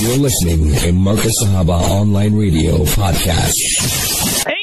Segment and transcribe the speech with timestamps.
[0.00, 3.50] You're listening to Marcus Sahaba Online Radio Podcast.
[4.46, 4.57] 18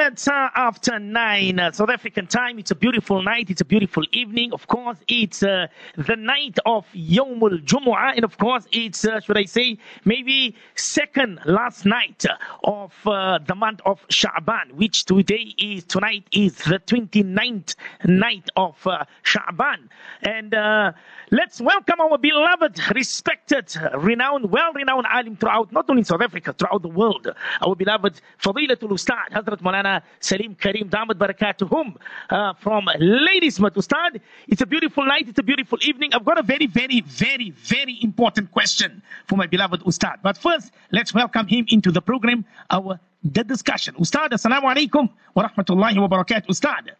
[0.00, 2.58] minutes after 9 uh, South African time.
[2.58, 3.50] It's a beautiful night.
[3.50, 4.50] It's a beautiful evening.
[4.54, 8.14] Of course, it's uh, the night of Yawmul Jumu'ah.
[8.16, 9.76] And of course, it's, uh, should I say,
[10.06, 12.24] maybe second last night
[12.64, 17.74] of uh, the month of Sha'ban, which today is, tonight is the 29th
[18.06, 19.80] night of uh, Sha'ban.
[20.22, 20.92] And uh,
[21.30, 26.88] let's welcome our beloved, respected, renowned, well-renowned alim throughout, not only South Africa, throughout the
[26.88, 27.28] world.
[27.60, 31.96] Our beloved Fadilatul Ustad, Hazrat Malana Maulana Sarrim Karim Damat Barakatuhum
[32.30, 34.20] uh, from Ladies Matustad.
[34.48, 35.28] It's a beautiful night.
[35.28, 36.10] It's a beautiful evening.
[36.14, 40.18] I've got a very, very, very, very important question for my beloved Ustad.
[40.22, 43.94] But first, let's welcome him into the program, our the discussion.
[43.96, 46.46] Ustad, assalamu alaikum wa rahmatullahi wa barakatuh.
[46.48, 46.92] Ustad.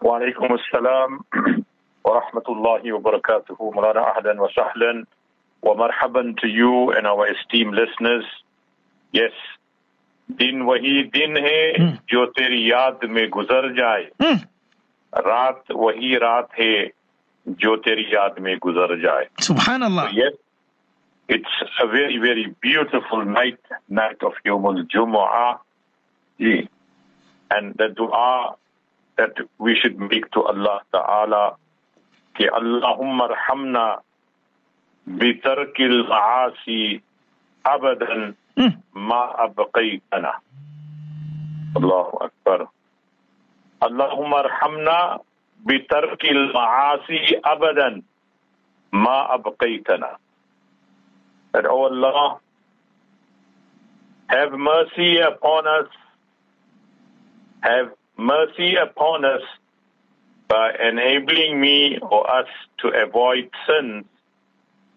[0.00, 1.18] Wa alaikum assalam
[2.04, 3.56] wa rahmatullahi wa barakatuh.
[3.58, 5.04] Mulana ahlan wa sahlan
[5.62, 8.24] wa marhaban to you and our esteemed listeners.
[9.12, 9.30] Yes,
[10.28, 11.72] دن وہی دن ہے
[12.06, 14.04] جو تیری یاد میں گزر جائے۔
[15.12, 16.86] رات وہی رات ہے
[17.46, 20.18] جو تیری یاد میں گزر جائے۔ سبحان اللہ۔
[21.28, 25.52] It's a very very beautiful night night of یوم الجمعہ
[26.38, 26.62] جی۔
[27.50, 28.50] اینڈ دا دعا
[29.18, 31.48] that we should make to اللہ تعالی
[32.32, 33.94] کہ اللہم ارحمنا
[35.06, 36.98] بترک العاصی
[37.64, 38.14] ابدا
[38.93, 40.33] ما أبقيتنا
[41.77, 42.67] الله أكبر
[43.83, 45.19] اللهم ارحمنا
[45.65, 48.01] بترك المعاصي أبدا
[48.93, 50.17] ما أبقيتنا
[51.53, 52.37] that oh Allah
[54.29, 55.89] have mercy upon us
[57.61, 59.41] have mercy upon us
[60.47, 62.47] by enabling me or us
[62.79, 64.05] to avoid sins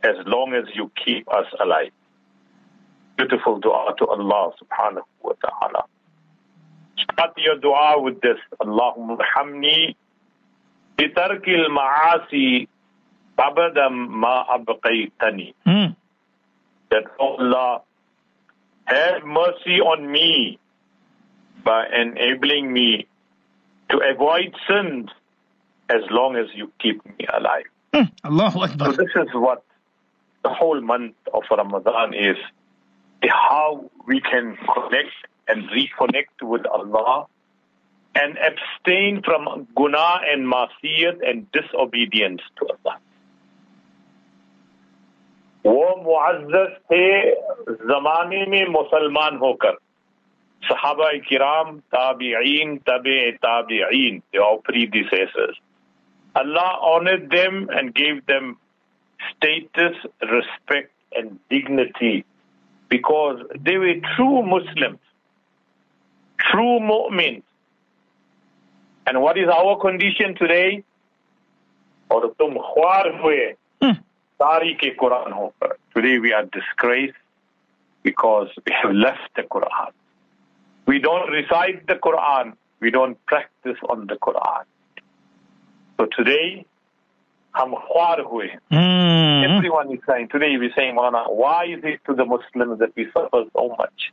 [0.02, 1.92] as long as you keep us alive
[3.17, 5.83] beautiful dua to Allah subhanahu wa ta'ala.
[7.11, 8.37] Start your dua with this.
[8.61, 9.95] Allahumma hamni
[10.97, 12.67] bitarkil ma'asi
[13.37, 15.53] abadam ma abqaytani.
[15.65, 15.93] Hmm.
[16.89, 17.81] That oh Allah
[18.85, 20.57] have mercy on me
[21.65, 23.07] by enabling me
[23.89, 25.09] to avoid sins
[25.89, 27.65] as long as you keep me alive.
[27.93, 28.11] Mm.
[28.23, 28.93] Allahu Akbar.
[28.93, 29.63] So this is what
[30.43, 32.37] the whole month of Ramadan is
[33.28, 35.14] how we can connect
[35.48, 37.26] and reconnect with Allah
[38.14, 42.98] and abstain from guna and masiyat and disobedience to Allah.
[45.64, 46.54] वो मुआज़
[46.90, 47.04] थे
[47.88, 49.76] जमाने में मुसलमान होकर
[50.68, 55.60] सहाबा किराम ताबिईन तबे ताबिईन they are predecessors
[56.34, 58.56] Allah honored them and gave them
[59.30, 62.24] status, respect, and dignity
[62.89, 64.99] because they were true Muslims,
[66.37, 67.43] true mu'min.
[69.05, 70.83] And what is our condition today?
[73.81, 73.91] Hmm.
[75.95, 77.15] Today we are disgraced
[78.03, 79.91] because we have left the Quran.
[80.85, 82.53] We don't recite the Quran.
[82.79, 84.63] We don't practice on the Quran.
[85.97, 86.65] So today,
[87.56, 88.58] हम ख्वार हुए हैं.
[88.72, 89.56] Hmm.
[89.56, 93.06] Everyone is saying, today we're saying, Maulana, why is it to the Muslims that we
[93.12, 94.12] suffer so much?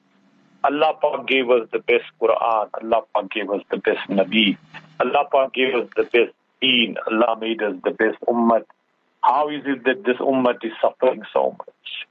[0.63, 2.69] Allah Pak gave us the best Quran.
[2.81, 4.57] Allah Pak gave us the best Nabi.
[5.00, 6.97] Allah Pak gave us the best deen.
[7.07, 8.63] Allah made us the best ummah.
[9.22, 12.07] How is it that this ummah is suffering so much?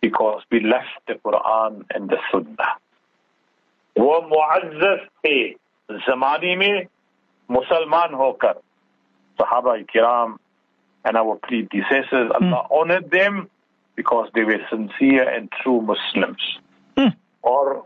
[0.00, 2.78] Because we left the Quran and the Sunnah.
[3.98, 5.36] वो मुआज़ थे
[6.06, 6.86] जमाने में
[7.50, 8.54] मुसलमान होकर
[9.40, 10.36] सहाबा किराम
[11.09, 12.31] and our predecessors.
[12.39, 12.71] Allah mm.
[12.71, 13.49] honored them
[13.95, 16.59] because they were sincere and true Muslims.
[16.95, 17.15] Mm.
[17.41, 17.85] Or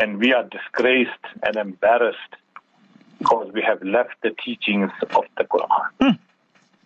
[0.00, 1.10] and we are disgraced
[1.42, 2.34] and embarrassed
[3.18, 5.88] because we have left the teachings of the Quran.
[6.00, 6.18] Mm.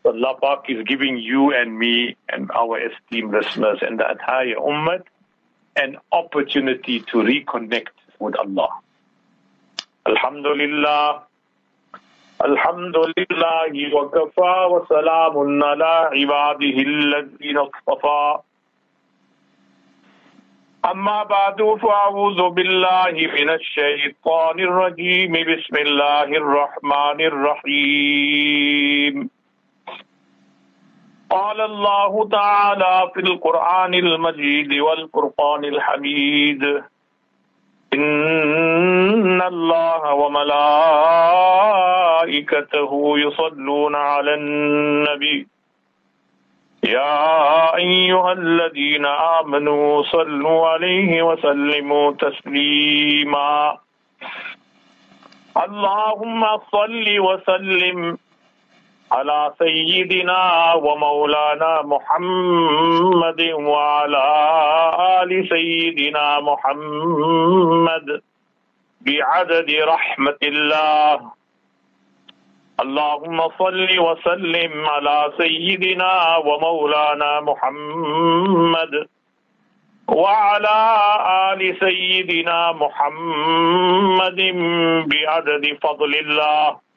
[0.03, 4.57] So Allah Pak is giving you and me and our esteemed listeners and the entire
[4.57, 5.03] Ummah
[5.77, 8.69] an opportunity to reconnect with Allah.
[10.07, 11.23] Alhamdulillah,
[12.45, 18.37] الحمد لله وكفى وسلام على عباده الذين اصطفى
[20.91, 29.31] أما بعد فأعوذ بالله من الشيطان الرجيم بسم الله الرحمن الرحيم
[31.31, 36.83] قال الله تعالى في القرآن المجيد والفرقان الحميد
[37.95, 40.93] إن الله وملائكته
[43.19, 45.47] يصلون على النبي.
[46.85, 53.79] يا أيها الذين آمنوا صلوا عليه وسلموا تسليما.
[55.57, 58.19] اللهم صل وسلم
[59.13, 64.27] على سيدنا ومولانا محمد وعلى
[65.21, 68.23] آل سيدنا محمد
[69.01, 71.17] بعدد رحمة الله.
[72.83, 78.95] اللهم صل وسلم على سيدنا ومولانا محمد
[80.09, 80.79] وعلى
[81.53, 84.41] آل سيدنا محمد
[85.13, 86.92] بعدد فضل الله.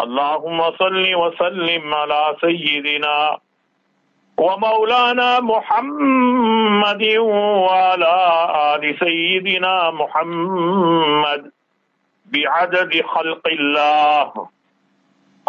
[0.00, 3.38] اللهم صل وسلم على سيدنا
[4.38, 8.16] ومولانا محمد وعلى
[8.74, 11.50] آل سيدنا محمد
[12.32, 14.48] بعدد خلق الله.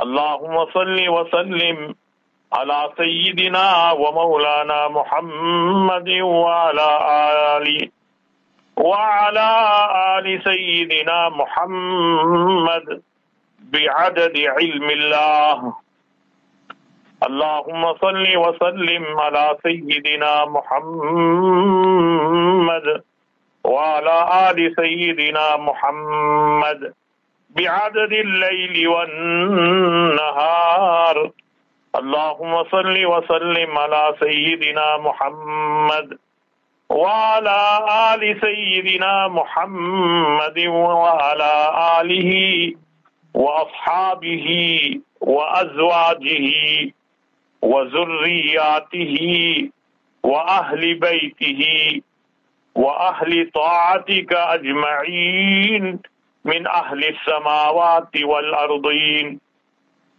[0.03, 1.95] اللهم صل وسلم
[2.53, 6.89] على سيدنا ومولانا محمد وعلى
[7.57, 7.89] آل
[8.77, 9.49] وعلى
[10.17, 13.01] آل سيدنا محمد.
[13.73, 15.73] بعدد علم الله.
[17.27, 21.83] اللهم صل وسلم على سيدنا محمد
[23.63, 24.17] وعلى
[24.49, 26.93] آل سيدنا محمد
[27.49, 30.51] بعدد الليل والنهار.
[31.95, 36.17] اللهم صل وسلم على سيدنا محمد
[36.89, 37.59] وعلى
[38.13, 41.53] آل سيدنا محمد وعلى
[42.01, 42.31] آله
[43.33, 44.47] وأصحابه
[45.21, 46.47] وأزواجه
[47.61, 49.15] وذرياته
[50.23, 51.61] وأهل بيته
[52.75, 55.99] وأهل طاعتك أجمعين
[56.45, 59.39] من أهل السماوات والأرضين.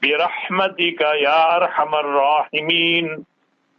[0.02, 3.24] برحمتك يا أرحم الراحمين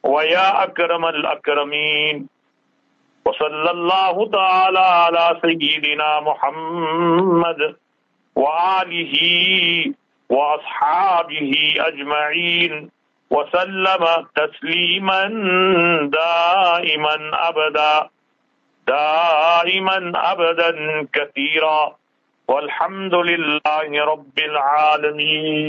[0.04, 2.28] ويا أكرم الأكرمين.
[3.26, 7.76] وصلى الله تعالى على سيدنا محمد
[8.36, 9.16] وآله
[10.30, 12.90] وأصحابه أجمعين
[13.30, 14.04] وسلم
[14.36, 15.22] تسليما
[16.14, 17.16] دائما
[17.50, 18.10] أبدا
[18.88, 20.72] دائما أبدا
[21.14, 21.96] كثيرا
[22.48, 25.68] والحمد لله رب العالمين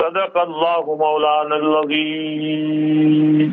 [0.00, 3.52] صدق الله مولانا العظيم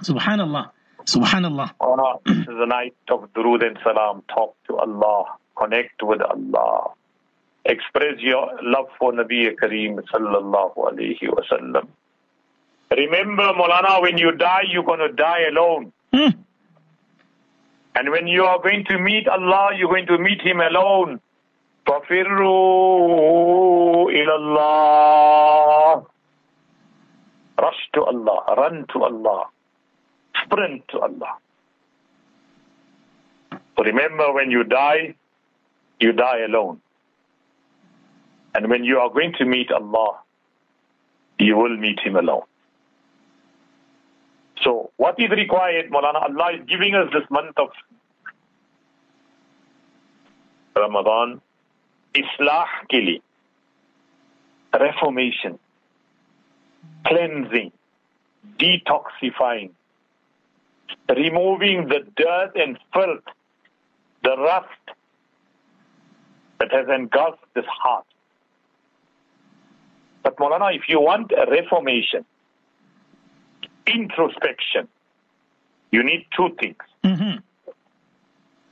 [0.00, 0.72] Subhanallah.
[1.04, 1.68] Subhanallah.
[1.78, 4.22] Oh, this is a night of durood and salam.
[4.32, 5.36] Talk to Allah.
[5.59, 6.91] Connect with Allah.
[7.65, 11.87] Express your love for Nabi Kareem sallallahu alayhi wa sallam.
[12.91, 15.91] Remember, Molana, when you die, you're going to die alone.
[16.13, 16.29] Hmm.
[17.95, 21.19] And when you are going to meet Allah, you're going to meet Him alone.
[21.87, 23.31] فَفِرُّوا
[24.11, 26.05] إِلَى اللَّهِ
[27.61, 29.45] Rush to Allah, run to Allah,
[30.43, 31.37] sprint to Allah.
[33.77, 35.15] So remember, when you die,
[36.00, 36.80] you die alone.
[38.54, 40.18] And when you are going to meet Allah,
[41.38, 42.42] you will meet Him alone.
[44.62, 46.22] So what is required, Maulana?
[46.28, 47.68] Allah is giving us this month of
[50.76, 51.40] Ramadan,
[52.14, 53.22] Islah ke liye,
[54.78, 55.58] reformation,
[57.06, 57.72] cleansing,
[58.58, 59.70] detoxifying,
[61.08, 63.24] removing the dirt and filth,
[64.24, 64.96] the rust
[66.60, 68.04] that has engulfed this heart.
[70.22, 72.24] But Maulana, if you want a reformation,
[73.86, 74.86] introspection,
[75.90, 76.76] you need two things.
[77.04, 77.38] Mm-hmm.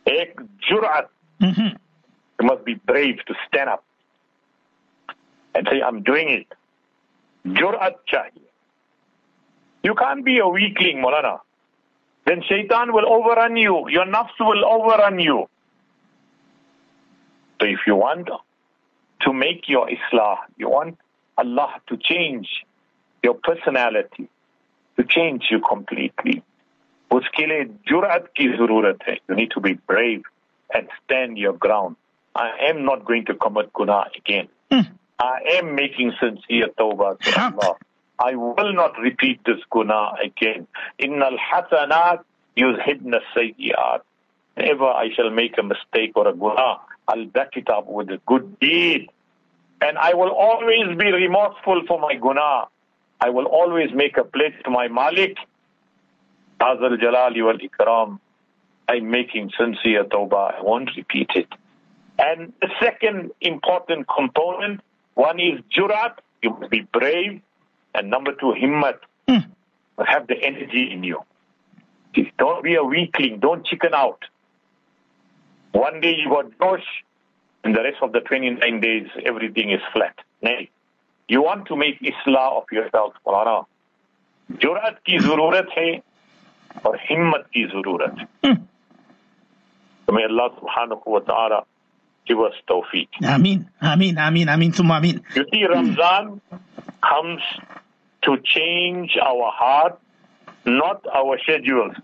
[0.07, 0.39] Ek
[0.71, 1.07] jur'at,
[1.41, 1.77] Mm-hmm.
[2.41, 3.85] you must be brave to stand up
[5.55, 6.47] and say, I'm doing it.
[7.47, 8.43] Jur'at chahiye.
[9.85, 11.39] You can't be a weakling, Maulana.
[12.27, 13.89] Then shaitan will overrun you.
[13.89, 15.49] Your nafs will overrun you.
[17.60, 18.30] So if you want
[19.22, 20.98] to make your islah, you want
[21.38, 22.48] Allah to change
[23.24, 24.30] your personality,
[24.98, 26.42] to change you completely.
[27.12, 30.24] उसके लिए जुरात की जरूरत है You need to be brave
[30.74, 31.96] and stand your ground.
[32.36, 34.48] I am not going to commit guna again.
[34.72, 37.54] I am making sincere tawbah to Haq.
[37.62, 37.76] Allah.
[38.20, 40.68] I will not repeat this guna again.
[40.98, 42.24] Inna al-hasanat
[42.58, 44.02] yuzhibna sayyiat.
[44.56, 46.78] Whenever I shall make a mistake or a guna,
[47.09, 49.09] I'll back it up with a good deed.
[49.81, 52.67] And I will always be remorseful for my guna.
[53.21, 55.37] I will always make a pledge to my Malik.
[56.61, 58.19] Azal Jalali wal Ikram.
[58.89, 60.59] I'm making sincere tawbah.
[60.59, 61.49] I won't repeat it.
[62.19, 64.81] And the second important component,
[65.15, 66.15] one is jurat.
[66.43, 67.41] You must be brave
[67.95, 68.99] And number two, himmat.
[69.29, 69.47] Mm.
[70.05, 71.21] Have the energy in you.
[72.39, 73.41] Don't be a weakling.
[73.41, 74.25] Don't chicken out.
[75.74, 76.86] One day you got josh,
[77.64, 80.16] and the rest of the 29 days, everything is flat.
[80.42, 80.70] Nay.
[81.28, 83.66] You want to make islah of yourself, Maulana.
[84.52, 86.02] जुरात की जरूरत है
[86.86, 88.56] और हिम्मत की जरूरत है
[90.08, 91.64] तो may Allah subhanahu wa ta'ala
[92.28, 93.08] give us tawfiq.
[93.24, 95.22] Ameen, Ameen, Ameen, Ameen, Summa Ameen.
[95.36, 96.42] You see, Ramzan
[97.02, 97.42] comes
[98.24, 99.98] to change our heart,
[100.66, 101.96] not our schedules.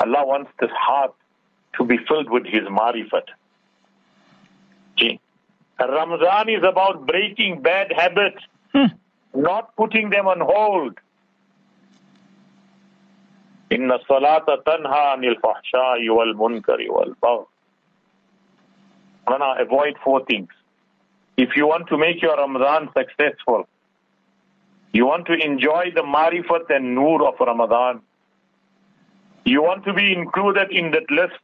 [0.00, 1.14] Allah wants this heart
[1.78, 3.28] to be filled with His marifat.
[4.98, 5.20] See,
[5.78, 8.42] Ramzan is about breaking bad habits,
[8.72, 8.92] Hmm.
[9.34, 10.98] not putting them on hold.
[13.72, 17.46] إن الصلاة تنهى عن الفحشاء والمنكر والبغي.
[19.26, 20.50] Mana, avoid four things.
[21.36, 23.66] If you want to make your Ramadan successful,
[24.92, 28.02] you want to enjoy the marifat and nur of Ramadan,
[29.44, 31.40] you want to be included in that list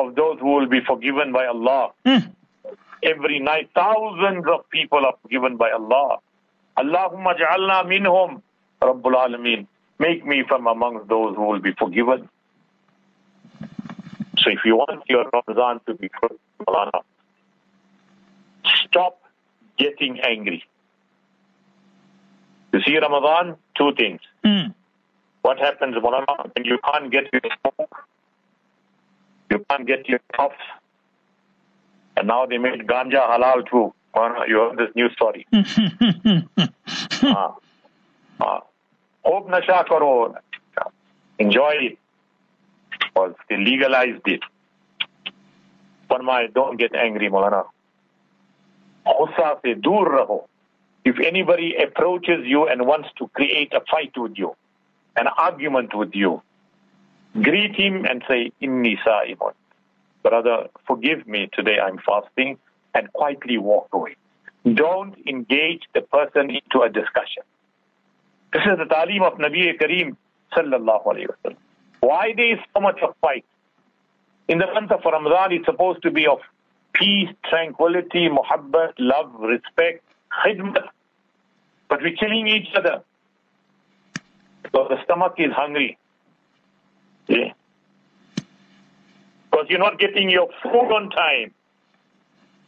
[0.00, 1.90] of those who will be forgiven by Allah.
[2.04, 2.18] Hmm.
[3.02, 6.18] Every night, thousands of people are forgiven by Allah.
[6.76, 8.42] Allahumma ja'alna minhum,
[8.82, 9.66] Rabbul Alameen.
[9.98, 12.28] Make me from amongst those who will be forgiven.
[14.38, 16.38] So if you want your Ramadan to be good,
[18.86, 19.20] stop
[19.78, 20.64] getting angry.
[22.72, 24.20] You see Ramadan, two things.
[24.44, 24.68] Hmm.
[25.42, 28.06] What happens, Maulana, when you can't get your smoke,
[29.50, 30.56] you can't get your cops.
[32.16, 33.92] And now they made ganja halal too.
[34.48, 35.46] You heard this new story.
[35.52, 36.42] uh,
[38.40, 38.60] uh,
[39.24, 40.34] hope nasha karo.
[41.38, 41.98] Enjoy it.
[42.98, 44.40] Because they legalized it.
[46.10, 47.64] Parmai, don't get angry, Molana.
[49.06, 49.74] Se.
[51.04, 54.54] If anybody approaches you and wants to create a fight with you,
[55.16, 56.42] an argument with you,
[57.34, 59.52] greet him and say inni sa'imun
[60.22, 62.58] brother forgive me today i'm fasting
[62.94, 64.16] and quietly walk away
[64.74, 67.42] don't engage the person into a discussion
[68.52, 70.16] this is the talim of Nabi Kareem
[70.56, 71.52] sallallahu alayhi wa
[72.00, 73.44] Why there is so much of fight?
[74.48, 76.38] In the month of Ramadan, it's supposed to be of
[76.92, 80.02] peace, tranquility, muhabbat, love, respect,
[80.44, 80.88] khidmat.
[81.88, 83.02] But we're killing each other.
[84.72, 85.96] So the stomach is hungry.
[87.30, 87.52] Yeah.
[89.50, 91.54] Because you're not getting your food on time.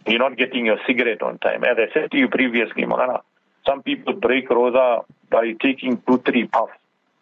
[0.07, 1.65] You're not getting your cigarette on time.
[1.65, 3.23] As I said to you previously, Mahana,
[3.67, 6.73] some people break roza by taking two, three puffs,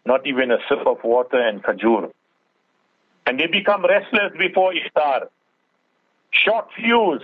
[0.04, 2.10] not even a sip of water and khajur.
[3.26, 5.28] And they become restless before iftar.
[6.30, 7.22] Short fuse.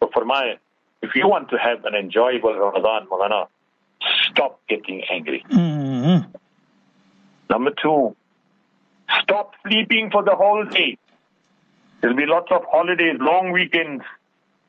[0.00, 0.58] So for my,
[1.02, 3.46] if you want to have an enjoyable Ramadan, Malana,
[4.30, 5.44] stop getting angry.
[5.50, 6.18] Hmm.
[7.50, 8.14] Number two,
[9.22, 10.98] stop sleeping for the whole day.
[12.00, 14.04] There'll be lots of holidays, long weekends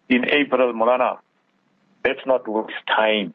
[0.10, 1.20] in April, Malana.
[2.06, 3.34] Let's not waste time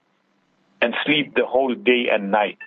[0.81, 2.59] and sleep the whole day and night.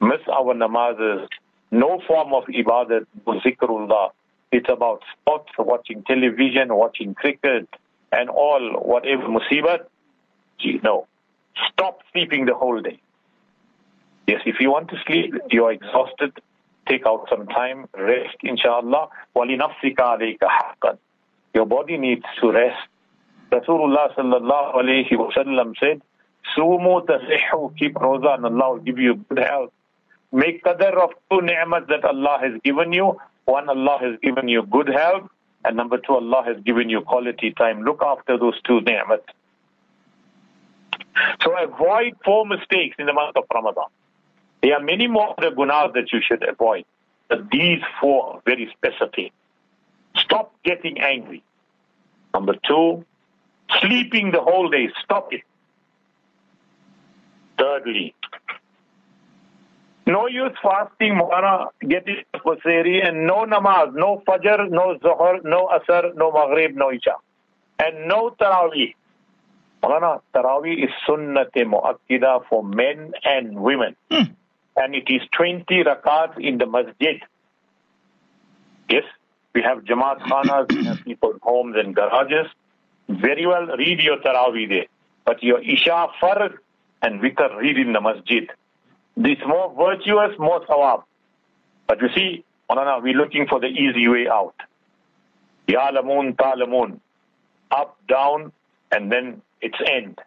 [0.00, 1.28] Miss our namazes.
[1.70, 4.10] No form of ibadat, zikrullah.
[4.50, 7.68] It's about sports, watching television, watching cricket,
[8.10, 9.84] and all whatever musibat.
[10.58, 11.06] Gee, no.
[11.70, 13.00] Stop sleeping the whole day.
[14.26, 16.32] Yes, if you want to sleep, you're exhausted,
[16.87, 19.07] take out some time, rest, inshallah.
[19.35, 20.97] وَلِنَفْسِكَ عَلَيْكَ حَقًّا
[21.53, 22.87] Your body needs to rest.
[23.51, 26.01] Rasulullah sallallahu alayhi wa sallam said,
[26.57, 29.71] Sumu tasihu, keep roza and Allah will give you good health.
[30.31, 33.17] Make qadr of two ni'mat that Allah has given you.
[33.45, 35.29] One, Allah has given you good health.
[35.63, 37.83] And number two, Allah has given you quality time.
[37.83, 39.23] Look after those two ni'mat.
[41.41, 43.85] So avoid four mistakes in the month of Ramadan.
[44.62, 46.84] There are many more other gunas that you should avoid.
[47.28, 49.32] But these four are very specific.
[50.16, 51.42] Stop getting angry.
[52.34, 53.04] Number two,
[53.80, 54.88] sleeping the whole day.
[55.04, 55.42] Stop it.
[57.58, 58.14] Thirdly,
[60.08, 66.14] no use fasting, Mu'ana, getting Qusayri, and no namaz, no Fajr, no Zuhr, no Asr,
[66.16, 67.16] no Maghrib, no Isha.
[67.78, 68.94] And no Taraweeh.
[69.82, 73.96] Mu'ana, Taraweeh is Sunnat Mu'akkida for men and women.
[74.10, 74.32] Hmm.
[74.80, 77.20] And it is 20 rakats in the masjid.
[78.88, 79.02] Yes,
[79.54, 82.46] we have Jamaat Khanas, we have people's homes and garages.
[83.08, 84.86] Very well, read your Taraweeh there.
[85.24, 86.58] But your Isha, Fard,
[87.02, 88.48] and Witr, read in the masjid.
[89.16, 91.02] This more virtuous, more sawab.
[91.88, 94.54] But you see, Manana, we're looking for the easy way out.
[95.66, 97.00] Ya'lamun, ta'lamun.
[97.72, 98.52] Up, down,
[98.92, 100.20] and then its end.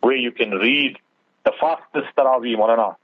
[0.00, 0.96] where you can read
[1.44, 2.96] the fastest Taraweeh, Maulana,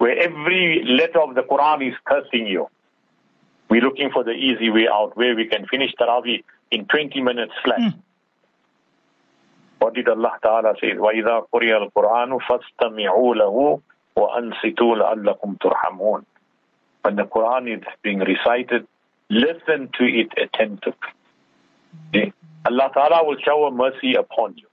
[0.00, 2.68] where every letter of the Quran is cursing you.
[3.68, 7.52] We're looking for the easy way out where we can finish Taraweeh in 20 minutes
[7.64, 7.80] flat.
[7.80, 7.94] Mm.
[9.78, 10.92] What did Allah Ta'ala say?
[10.94, 13.80] وَإِذَا قُرِيَ الْقُرْآنُ فَاسْتَمِعُوا لَهُ
[14.16, 16.24] وَأَنْصِتُوا لَعَلَّكُمْ تُرْحَمُونَ
[17.02, 18.86] When the Quran is being recited,
[19.28, 22.32] listen to it attentively.
[22.66, 24.66] Allah Ta'ala will shower mercy upon you.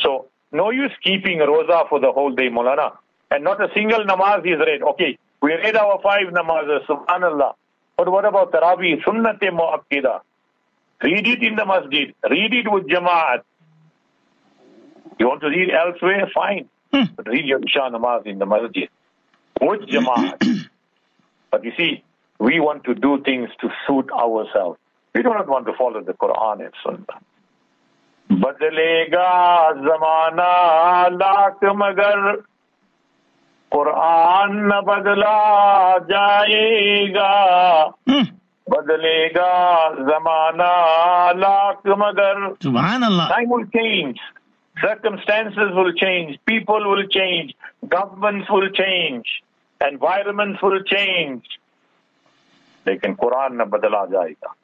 [0.00, 2.92] So, no use keeping roza for the whole day, Molana.
[3.30, 4.82] And not a single namaz is read.
[4.82, 7.54] Okay, we read our five namazes, subhanallah.
[7.96, 10.20] But what about Taraweeh, sunnat mu'akkida?
[11.02, 12.14] Read it in the masjid.
[12.28, 13.42] Read it with jama'at.
[15.18, 16.30] You want to read elsewhere?
[16.34, 16.68] Fine.
[16.92, 17.12] Hmm.
[17.16, 18.88] But read your Isha namaz in the masjid.
[19.60, 20.68] With jama'at.
[21.50, 22.02] but you see,
[22.38, 24.78] we want to do things to suit ourselves.
[25.14, 27.20] We do not want to follow the Quran and Sunnah.
[28.32, 29.30] बदलेगा
[29.84, 30.52] जमाना
[31.16, 32.42] लाख मगर
[33.72, 35.36] कुरान न बदला
[36.10, 37.32] जाएगा
[38.70, 39.52] बदलेगा
[40.08, 40.72] जमाना
[41.44, 42.42] लाख मगर
[43.32, 44.18] time will change
[44.76, 47.54] circumstances will change people will change
[47.88, 49.38] governments will change
[49.80, 51.58] environments will change
[52.86, 54.54] लेकिन कुरान न बदला जाएगा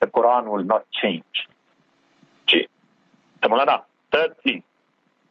[0.00, 1.48] the Quran will not change.
[3.42, 4.62] Mulana, third thing,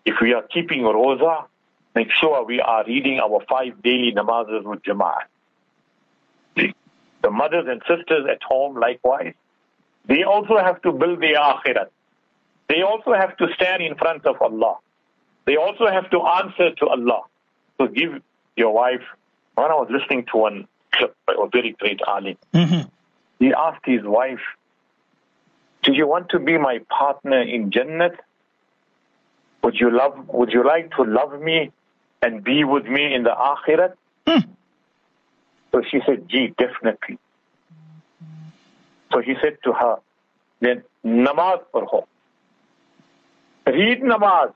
[0.06, 1.46] if we are keeping roza,
[1.95, 5.27] make sure we are reading our five daily namazes with jama'at.
[6.57, 9.35] The mothers and sisters at home, likewise,
[10.07, 11.89] they also have to build their akhirat.
[12.69, 14.79] They also have to stand in front of Allah.
[15.45, 17.23] They also have to answer to Allah.
[17.79, 18.21] So give
[18.57, 19.03] your wife.
[19.55, 22.89] When I was listening to one clip by a very great alim, mm-hmm.
[23.39, 24.41] he asked his wife,
[25.83, 28.17] do you want to be my partner in Jannat?
[29.63, 31.71] Would you love, would you like to love me
[32.23, 33.95] and be with me in the Akhirat?
[34.27, 34.51] Hmm.
[35.73, 37.19] So she said, gee, definitely.
[39.13, 39.97] So he said to her,
[40.61, 42.07] then namaz parho.
[43.67, 44.53] Read namaz.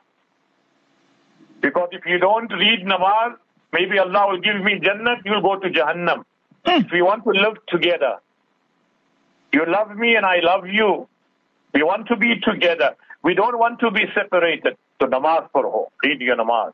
[1.60, 3.36] Because if you don't read namaz,
[3.72, 6.24] maybe Allah will give me Jannat, you'll go to Jahannam.
[6.64, 6.80] Hmm.
[6.84, 8.16] If we want to live together,
[9.52, 11.08] you love me and I love you,
[11.74, 12.94] we want to be together.
[13.22, 14.76] We don't want to be separated.
[15.00, 15.90] So namaz ho.
[16.02, 16.72] read your namaz.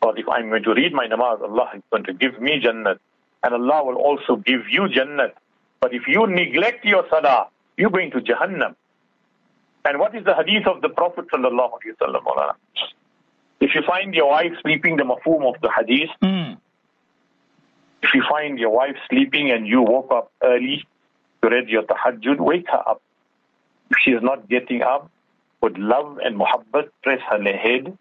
[0.00, 2.98] Because if I'm going to read my namaz, Allah is going to give me jannat.
[3.42, 5.32] And Allah will also give you jannat.
[5.80, 8.74] But if you neglect your salah, you're going to jahannam.
[9.84, 12.54] And what is the hadith of the Prophet sallallahu alaihi wasallam?
[13.60, 16.56] If you find your wife sleeping, the mafhum of the hadith, mm.
[18.02, 20.86] if you find your wife sleeping and you woke up early
[21.42, 23.02] to read your tahajjud, wake her up.
[23.90, 25.10] If she is not getting up,
[25.60, 27.96] with love and muhabbat, press her head,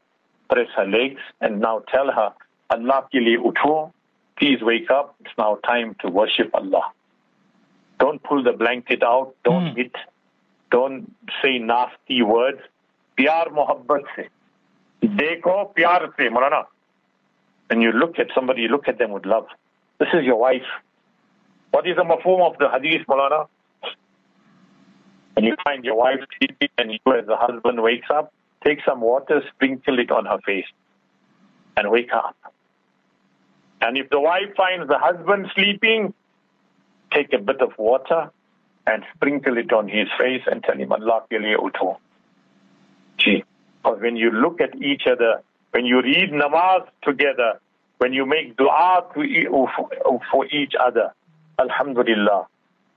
[0.49, 2.33] press her legs, and now tell her,
[2.69, 3.91] Allah ke liye utho,
[4.37, 6.91] please wake up, it's now time to worship Allah.
[7.99, 9.77] Don't pull the blanket out, don't mm.
[9.77, 9.95] hit,
[10.71, 12.61] don't say nasty words.
[13.17, 14.27] Pyar muhabbat se.
[15.03, 16.63] Dekho pyar se, Marana.
[17.67, 19.47] When you look at somebody, you look at them with love.
[19.99, 20.69] This is your wife.
[21.71, 23.47] What is the mafhum of the hadith, Mulana?
[25.39, 29.01] and you find your wife sleeping and you as the husband wakes up, take some
[29.01, 30.65] water, sprinkle it on her face
[31.77, 32.35] and wake up.
[33.81, 36.13] And if the wife finds the husband sleeping,
[37.13, 38.31] take a bit of water
[38.85, 41.97] and sprinkle it on his face and tell him, Allah uto.
[43.23, 43.43] See,
[43.81, 45.41] because when you look at each other,
[45.71, 47.59] when you read namaz together,
[47.99, 51.13] when you make dua for each other,
[51.59, 52.47] Alhamdulillah,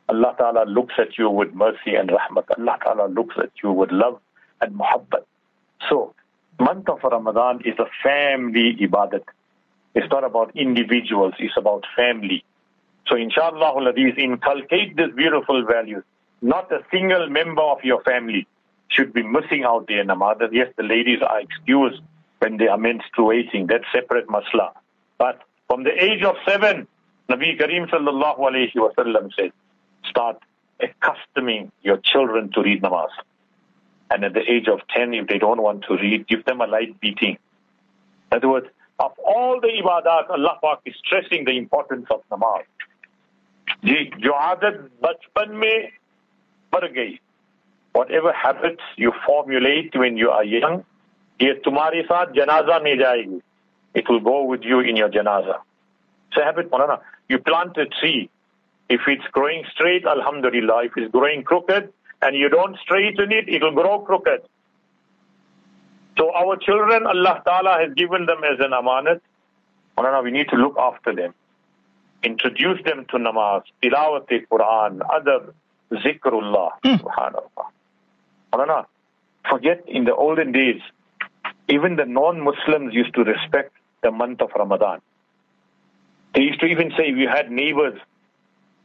[0.09, 2.45] Allah Ta'ala looks at you with mercy and rahmat.
[2.59, 4.21] Allah Ta'ala looks at you with love
[4.61, 5.25] and muhabbat.
[5.89, 6.15] So,
[6.59, 9.25] month of Ramadan is a family ibadat.
[9.95, 12.45] It's not about individuals, it's about family.
[13.09, 16.05] So inshallah, these inculcate this beautiful values.
[16.41, 18.47] Not a single member of your family
[18.89, 20.37] should be missing out their namaz.
[20.53, 22.01] Yes, the ladies are excused
[22.39, 23.69] when they are menstruating.
[23.69, 24.73] That's separate masla.
[25.19, 26.87] But from the age of seven,
[27.29, 29.53] Nabi Kareem sallallahu alayhi wa sallam said,
[30.09, 30.39] start
[30.81, 33.09] accustoming your children to read namaz.
[34.12, 36.68] And at the age of 10, if they don't want to read, give them a
[36.68, 37.38] light beating.
[38.32, 38.68] In other words,
[39.00, 42.64] of all the ibadat, Allah Pak is stressing the importance of namaz.
[43.84, 45.90] जो आदत बचपन में
[46.74, 47.20] मर गई
[47.94, 50.84] whatever habits you formulate when you are young,
[51.42, 53.42] ये तुम्हारे साथ जनाजा में जाएगी.
[53.94, 55.60] It will go with you in your janaza.
[56.30, 57.00] It's a habit, Monana.
[57.30, 58.30] You plant a tree,
[58.90, 60.86] if it's growing straight, alhamdulillah.
[60.86, 61.92] If it's growing crooked
[62.23, 64.43] and you don't straighten it, it'll grow crooked.
[66.17, 69.21] So our children, Allah Ta'ala has given them as an amanat.
[70.23, 71.35] We need to look after them.
[72.23, 75.53] Introduce them to namaz, tilawat Quran, adab,
[75.93, 76.95] zikrullah, hmm.
[76.95, 77.67] subhanallah.
[78.53, 78.87] Maulana,
[79.49, 80.81] forget in the olden days,
[81.69, 85.01] even the non-Muslims used to respect the month of Ramadan.
[86.35, 87.99] They used to even say, if you had neighbors,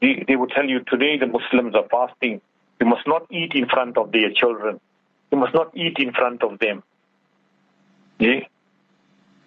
[0.01, 2.41] they, they would tell you, today the Muslims are fasting.
[2.79, 4.79] You must not eat in front of their children.
[5.31, 6.83] You must not eat in front of them.
[8.19, 8.41] Yeah?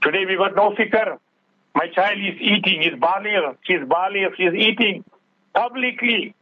[0.02, 1.18] Today we got no fikr.
[1.74, 5.04] My child is eating, is baligh, she's baligh, she's eating
[5.54, 6.34] publicly.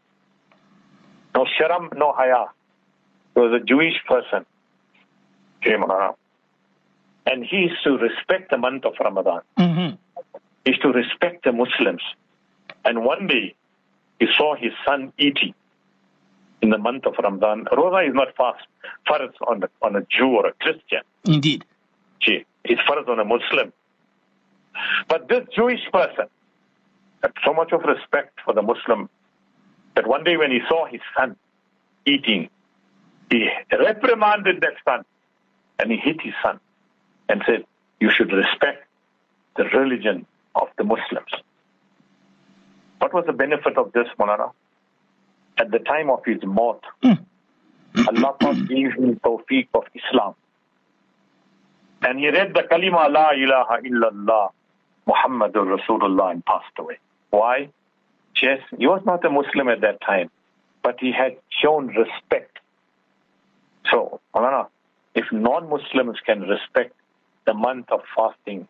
[1.35, 2.47] No sharam, no haya.
[3.35, 4.47] He was a Jewish person.
[7.27, 9.41] And he is to respect the month of Ramadan.
[9.59, 9.97] Mm-hmm.
[10.65, 12.03] He is to respect the Muslims.
[12.85, 13.55] And one day,
[14.19, 15.55] he saw his son eating
[16.63, 17.67] in the month of Ramadan.
[17.77, 18.67] Rosa is not fast,
[19.09, 21.03] farz on, the, on a Jew or a Christian.
[21.25, 21.65] Indeed.
[22.21, 23.73] Gee, it's farz on a Muslim.
[25.09, 26.27] But this Jewish person
[27.23, 29.09] had so much of respect for the Muslim
[29.95, 31.37] that one day when he saw his son
[32.07, 32.49] eating,
[33.31, 35.05] he reprimanded that son
[35.79, 36.61] and he hit his son
[37.29, 37.65] and said,
[38.01, 38.87] You should respect
[39.57, 41.33] the religion of the Muslims.
[42.99, 44.53] What was the benefit of this, Monara?
[45.59, 47.15] At the time of his maut, hmm.
[48.07, 48.37] Allah
[48.69, 50.35] gave him the tawfiq of Islam.
[52.03, 54.51] And he read the kalima La ilaha illallah
[55.09, 56.99] Muhammadur Rasulullah and passed away.
[57.31, 57.71] Why?
[58.41, 60.31] Yes, he was not a Muslim at that time,
[60.83, 62.59] but he had shown respect.
[63.91, 64.21] So,
[65.15, 66.95] if non-Muslims can respect
[67.47, 68.69] the month of fasting,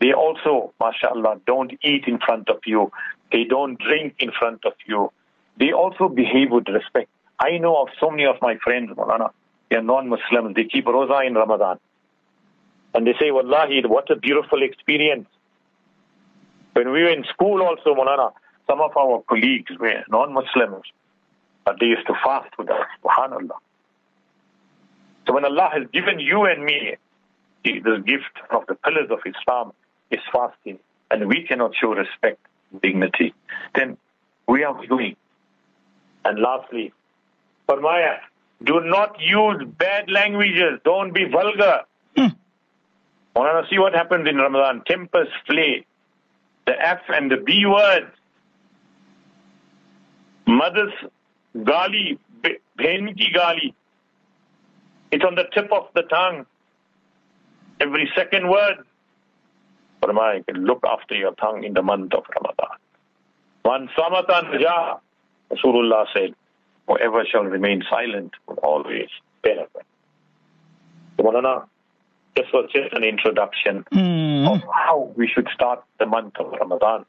[0.00, 2.90] they also, mashallah, don't eat in front of you.
[3.32, 5.12] They don't drink in front of you.
[5.60, 7.10] They also behave with respect.
[7.38, 9.30] I know of so many of my friends, Maulana,
[9.70, 10.56] they are non-Muslims.
[10.56, 11.78] They keep roza in Ramadan.
[12.94, 15.28] And they say, Wallahi, what a beautiful experience.
[16.72, 18.32] When we were in school also, Maulana,
[18.66, 20.84] some of our colleagues were non-Muslims,
[21.64, 23.58] but they used to fast with us, subhanAllah.
[25.26, 26.96] So when Allah has given you and me
[27.64, 29.72] the gift of the pillars of Islam
[30.10, 30.78] is fasting,
[31.10, 32.40] and we cannot show respect,
[32.82, 33.34] dignity,
[33.74, 33.98] then
[34.48, 35.16] we are doing.
[36.24, 36.92] And lastly,
[37.68, 38.18] Farmaya,
[38.62, 40.80] do not use bad languages.
[40.84, 41.80] Don't be vulgar.
[42.16, 42.36] Mm.
[43.34, 44.82] Want to see what happens in Ramadan?
[44.86, 45.86] Tempers flay.
[46.66, 48.12] The F and the B words.
[50.46, 50.92] Mother's
[51.56, 52.18] gali,
[52.78, 53.74] bhen ki gali.
[55.12, 56.44] It's on the tip of the tongue.
[57.80, 58.84] Every second word.
[60.02, 62.76] Farmaya, look after your tongue in the month of Ramadan.
[63.62, 64.98] One samatan ja,
[65.52, 66.34] Rasulullah said,
[66.86, 69.08] whoever shall remain silent will always
[69.42, 69.86] benefit.
[71.20, 71.64] So,
[72.36, 74.48] this was just an introduction Mm.
[74.48, 77.04] of how we should start the month of Ramadan.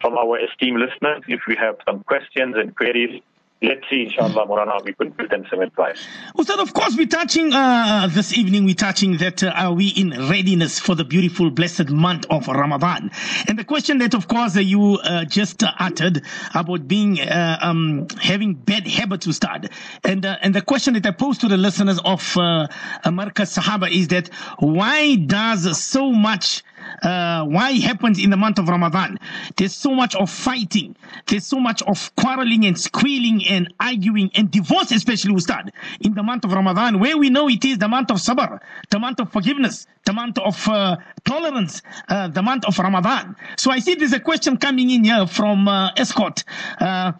[0.00, 3.20] From our esteemed listeners, if we have some questions and queries,
[3.62, 6.06] let's see, inshallah, Maulana, we could give them some advice.
[6.38, 10.10] Ustad, of course, we're touching uh, this evening, we're touching that uh, are we in
[10.28, 13.10] readiness for the beautiful, blessed month of Ramadan?
[13.48, 16.22] And the question that, of course, uh, you uh, just uh, uttered
[16.54, 19.66] about being, uh, um, having bad habits start.
[20.04, 22.66] And, uh, and the question that I pose to the listeners of uh,
[23.04, 26.62] Sahaba is that why does so much
[27.02, 29.18] uh, why happens in the month of Ramadan.
[29.56, 30.96] There's so much of fighting.
[31.26, 36.22] There's so much of quarreling and squealing and arguing and divorce, especially Ustad, in the
[36.22, 39.32] month of Ramadan, where we know it is the month of sabr, the month of
[39.32, 43.36] forgiveness, the month of uh, tolerance, uh, the month of Ramadan.
[43.56, 46.44] So I see there's a question coming in here from uh, Estcourt.
[46.80, 47.12] Uh,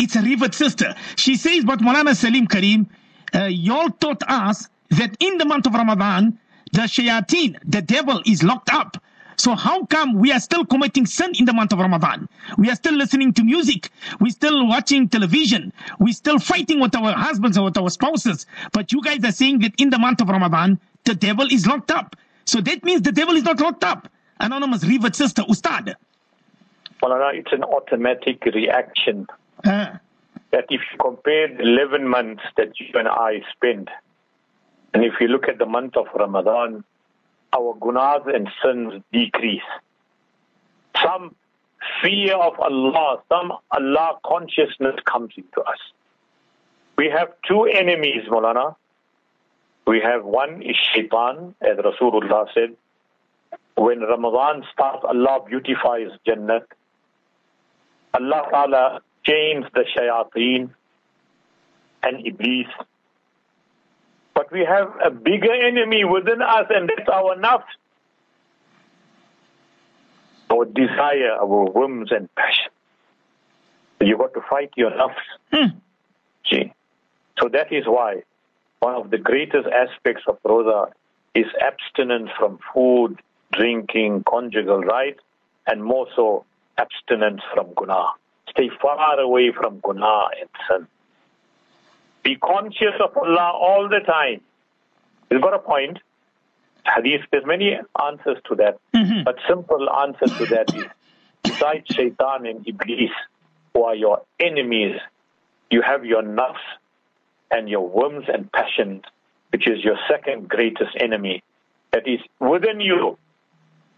[0.00, 0.94] it's a revered sister.
[1.16, 2.88] She says, but Mulana Sarrim Karim,
[3.34, 6.38] uh, y'all taught us that in the month of Ramadan,
[6.72, 8.96] the shayateen, the devil is locked up.
[9.36, 12.28] So how come we are still committing sin in the month of Ramadan?
[12.56, 13.90] We are still listening to music.
[14.18, 15.72] We're still watching television.
[16.00, 18.46] We're still fighting with our husbands or with our spouses.
[18.72, 21.92] But you guys are saying that in the month of Ramadan, the devil is locked
[21.92, 22.16] up.
[22.46, 24.08] So that means the devil is not locked up.
[24.40, 25.94] Anonymous revered sister, Ustad.
[27.00, 29.26] Maulana, it's an automatic reaction
[29.64, 29.98] Uh,
[30.50, 33.88] that if you compare the 11 months that you and I spend,
[34.98, 36.82] and if you look at the month of Ramadan,
[37.52, 39.62] our gunas and sins decrease.
[41.00, 41.36] Some
[42.02, 45.78] fear of Allah, some Allah consciousness comes into us.
[46.96, 48.74] We have two enemies, Molana.
[49.86, 52.74] We have one is shaitan, as Rasulullah said.
[53.76, 56.64] When Ramadan starts, Allah beautifies Jannat.
[58.14, 60.70] Allah Ta'ala chains the shayateen
[62.02, 62.66] and Iblis.
[64.38, 67.64] But we have a bigger enemy within us, and that's our nafs.
[70.48, 72.70] Our desire, our whims and passion.
[74.00, 75.26] You've got to fight your nafs.
[75.52, 75.78] Hmm.
[76.48, 76.72] See?
[77.40, 78.22] So that is why
[78.78, 80.92] one of the greatest aspects of Rosa
[81.34, 83.18] is abstinence from food,
[83.52, 85.18] drinking, conjugal rights,
[85.66, 86.44] and more so
[86.78, 88.04] abstinence from guna.
[88.50, 90.86] Stay far away from guna and sin.
[92.28, 94.42] Be conscious of Allah all the time.
[95.30, 95.96] You've got a point.
[96.84, 98.78] Hadith, there's many answers to that.
[98.94, 99.22] Mm-hmm.
[99.24, 100.84] But simple answer to that is
[101.42, 103.12] besides shaitan and iblis,
[103.72, 105.00] who are your enemies,
[105.70, 106.56] you have your nafs
[107.50, 109.04] and your whims and passions,
[109.50, 111.42] which is your second greatest enemy,
[111.94, 113.16] that is within you.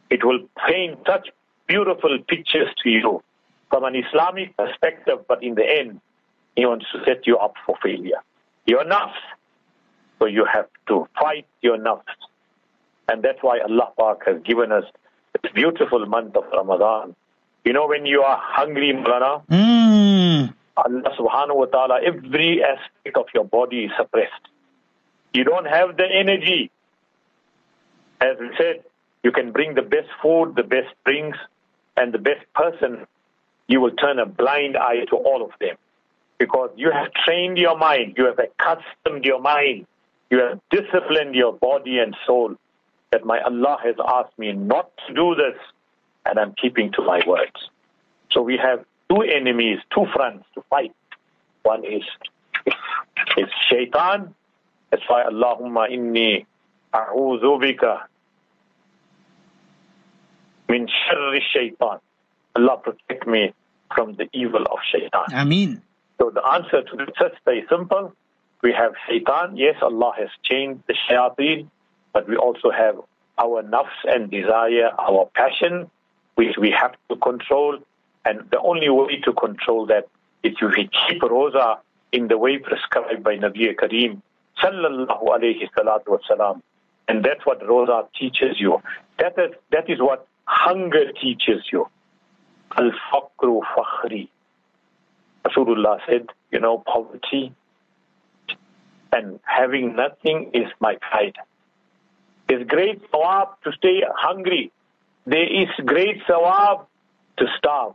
[0.08, 1.30] It will paint such
[1.66, 3.24] beautiful pictures to you
[3.70, 6.00] from an Islamic perspective, but in the end,
[6.60, 8.20] he wants to set you up for failure.
[8.66, 9.14] Your nafs.
[10.18, 12.02] So you have to fight your nafs.
[13.08, 14.84] And that's why Allah Pak has given us
[15.42, 17.16] this beautiful month of Ramadan.
[17.64, 20.54] You know, when you are hungry, Mulana, Mm.
[20.76, 24.44] Allah subhanahu wa ta'ala, every aspect of your body is suppressed.
[25.32, 26.70] You don't have the energy.
[28.20, 28.84] As we said,
[29.22, 31.38] you can bring the best food, the best drinks,
[31.96, 33.06] and the best person.
[33.68, 35.76] You will turn a blind eye to all of them.
[36.40, 39.86] Because you have trained your mind, you have accustomed your mind,
[40.30, 42.54] you have disciplined your body and soul
[43.12, 45.58] that my Allah has asked me not to do this,
[46.24, 47.68] and I'm keeping to my words.
[48.30, 50.94] So we have two enemies, two fronts to fight.
[51.62, 52.04] One is
[53.36, 54.34] is shaitan.
[54.90, 56.46] That's why Allahumma inni
[56.94, 58.04] a'udhu bika
[60.70, 61.98] min sharri shaitan.
[62.56, 63.52] Allah protect me
[63.94, 65.34] from the evil of shaitan.
[65.34, 65.82] Ameen.
[66.20, 68.12] So the answer to this is very simple.
[68.62, 69.56] We have shaitan.
[69.56, 71.68] Yes, Allah has changed the shayateen,
[72.12, 72.96] but we also have
[73.38, 75.90] our nafs and desire, our passion,
[76.34, 77.78] which we have to control.
[78.26, 80.08] And the only way to control that
[80.42, 81.22] is if we keep
[82.12, 84.20] in the way prescribed by Nabi Kareem,
[84.62, 86.60] sallallahu alayhi salatu wasalam.
[87.08, 88.82] And that's what rosa teaches you.
[89.18, 91.86] That is, that is what hunger teaches you.
[92.76, 94.28] Al-faqru fakhri.
[95.49, 97.53] Rasulullah said, you know, poverty
[99.11, 101.35] and having nothing is my pride.
[102.47, 104.71] There's great sawab to stay hungry.
[105.25, 106.85] There is great sawab
[107.37, 107.93] to starve.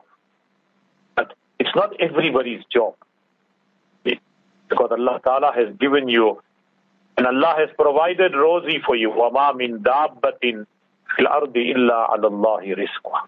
[1.16, 2.94] But it's not everybody's job.
[4.04, 4.20] It-
[4.68, 6.40] Because Allah Ta'ala has given you
[7.16, 9.10] and Allah has provided rosy for you.
[9.10, 10.40] وَمَا مِن دَابَّةٍ
[11.10, 13.22] فِي الْأَرْضِ إِلَّا عَلَى اللَّهِ رِزْقُهَا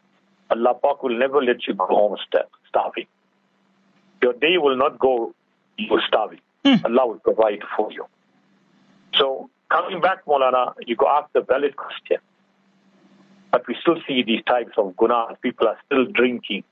[0.51, 3.07] Allah Pak will never let you go home sta- starving.
[4.22, 5.34] Your day will not go
[5.78, 6.40] you starving.
[6.66, 8.06] Allah will provide for you.
[9.16, 12.18] So coming back, Molana, you go ask the valid question.
[13.52, 15.40] But we still see these types of gunas.
[15.42, 16.64] People are still drinking.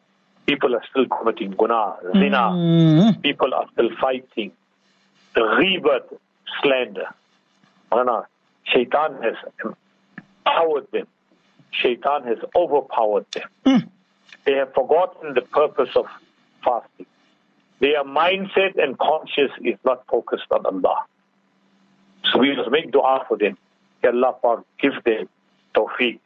[0.45, 2.51] People are still committing guna, zina.
[2.51, 3.21] Mm.
[3.21, 4.51] People are still fighting.
[5.33, 6.13] The rebirth,
[6.61, 7.07] slander.
[7.91, 8.25] Molana,
[8.65, 11.07] shaitan has empowered them.
[11.71, 13.89] Shaitan has overpowered them.
[14.45, 16.05] They have forgotten the purpose of
[16.63, 17.05] fasting.
[17.80, 21.04] Their mindset and conscience is not focused on Allah.
[22.32, 23.56] So we must make dua for them.
[24.02, 25.28] May Allah Pak give them
[25.74, 26.18] tawfiq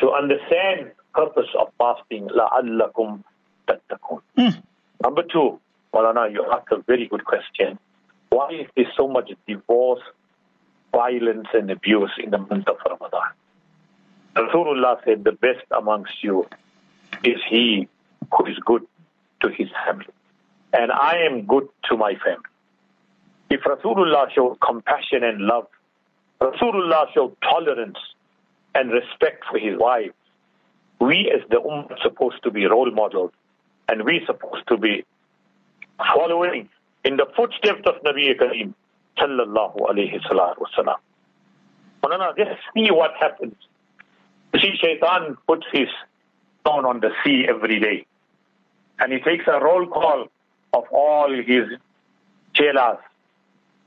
[0.00, 2.28] to understand purpose of fasting.
[2.28, 3.22] لَعَلَّكُمْ
[3.66, 4.62] تَتَّقُونَ
[5.02, 5.58] Number two,
[5.94, 7.78] Malana, you asked a very good question.
[8.30, 10.02] Why is there so much divorce,
[10.92, 13.32] violence, and abuse in the month of Ramadan?
[14.36, 16.46] Rasulullah said, the best amongst you
[17.24, 17.88] is he
[18.32, 18.86] who is good
[19.42, 20.06] to his family.
[20.73, 22.43] And I am good to my family.
[23.49, 25.67] If Rasulullah showed compassion and love,
[26.41, 27.97] Rasulullah showed tolerance
[28.73, 30.11] and respect for his wife,
[30.99, 33.31] we as the Ummah are supposed to be role models
[33.87, 35.05] and we supposed to be
[35.97, 36.69] following
[37.05, 38.73] in the footsteps of Nabi Kareem
[39.17, 40.97] sallallahu alayhi wasalam.
[42.01, 43.55] Manana, just see what happens.
[44.53, 45.87] You see, Shaitan puts his
[46.61, 48.05] stone on the sea every day.
[48.99, 50.27] And he takes a roll call
[50.73, 51.67] of all his
[52.55, 52.97] chelas,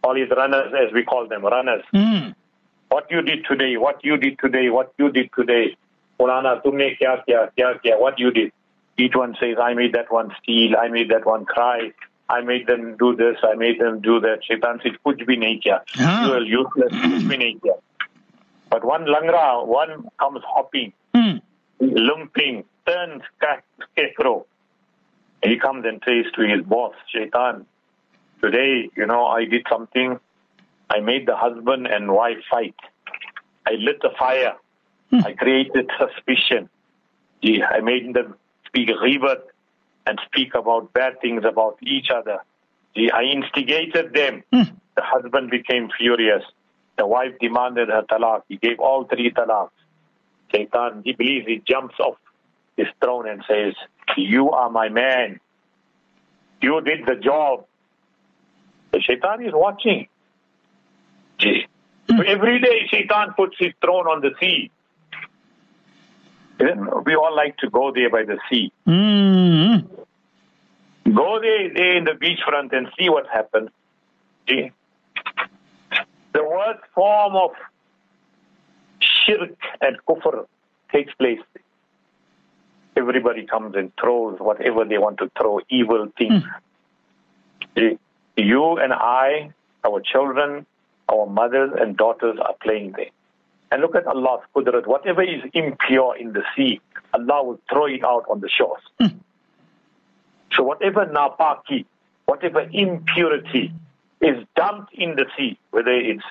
[0.03, 1.83] all his runners, as we call them, runners.
[1.93, 2.35] Mm.
[2.89, 5.77] What you did today, what you did today, what you did today.
[6.19, 8.53] Purana, tumne kya kya, kya kya, what you did.
[8.99, 11.93] Each one says, I made that one steal, I made that one cry,
[12.31, 14.39] I made them do this, I made them do that.
[14.45, 15.81] Shaitan says, kuch bhi nahi kya.
[16.27, 17.79] You are useless, kuch bhi nahi kya.
[18.71, 21.41] But one langra, one comes hopping, Mm.
[21.81, 23.23] lumping, turns
[23.93, 24.47] scarecrow.
[25.49, 27.67] He comes and says to his boss, Shaitan,
[28.43, 30.19] today, you know, I did something
[30.89, 32.75] I made the husband and wife fight.
[33.67, 34.55] I lit the fire.
[35.11, 35.21] Hmm.
[35.25, 36.69] I created suspicion.
[37.45, 38.35] I made them
[38.67, 39.43] speak ghibat
[40.07, 42.39] and speak about bad things about each other.
[42.97, 44.43] I instigated them.
[44.53, 44.75] Hmm.
[44.97, 46.43] The husband became furious.
[46.97, 48.43] The wife demanded her talaq.
[48.49, 49.71] He gave all three talaqs.
[50.55, 52.17] Shaitan, he believes he jumps off
[52.77, 53.75] his throne and says,
[54.17, 55.41] You are my man.
[56.61, 57.67] You did the job.
[58.93, 60.09] The shaitan is watching.
[61.39, 61.67] Gee.
[62.09, 64.71] So every day Shaitan puts his throne on the sea.
[66.59, 68.73] We all like to go there by the sea.
[68.87, 69.87] Mm.
[71.15, 73.71] Go there, there in the beachfront and see what happens.
[74.49, 74.71] See?
[76.33, 77.51] The worst form of
[79.01, 80.47] shirk and kufr
[80.93, 81.41] takes place.
[82.97, 86.43] Everybody comes and throws whatever they want to throw, evil things.
[86.43, 87.79] Hmm.
[87.79, 87.99] See?
[88.37, 89.51] You and I,
[89.85, 90.67] our children,
[91.09, 93.11] our mothers and daughters are playing there.
[93.71, 94.87] And look at Allah's qudrat.
[94.87, 96.81] Whatever is impure in the sea,
[97.13, 98.83] Allah will throw it out on the shores.
[99.01, 99.19] Hmm.
[100.53, 101.85] So whatever napaki,
[102.27, 103.73] whatever impurity
[104.21, 106.25] is dumped in the sea, whether it's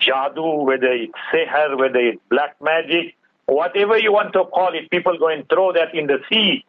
[0.00, 5.18] jadoo, whether it's seher, whether it's black magic, whatever you want to call it, people
[5.18, 6.64] go and throw that in the sea.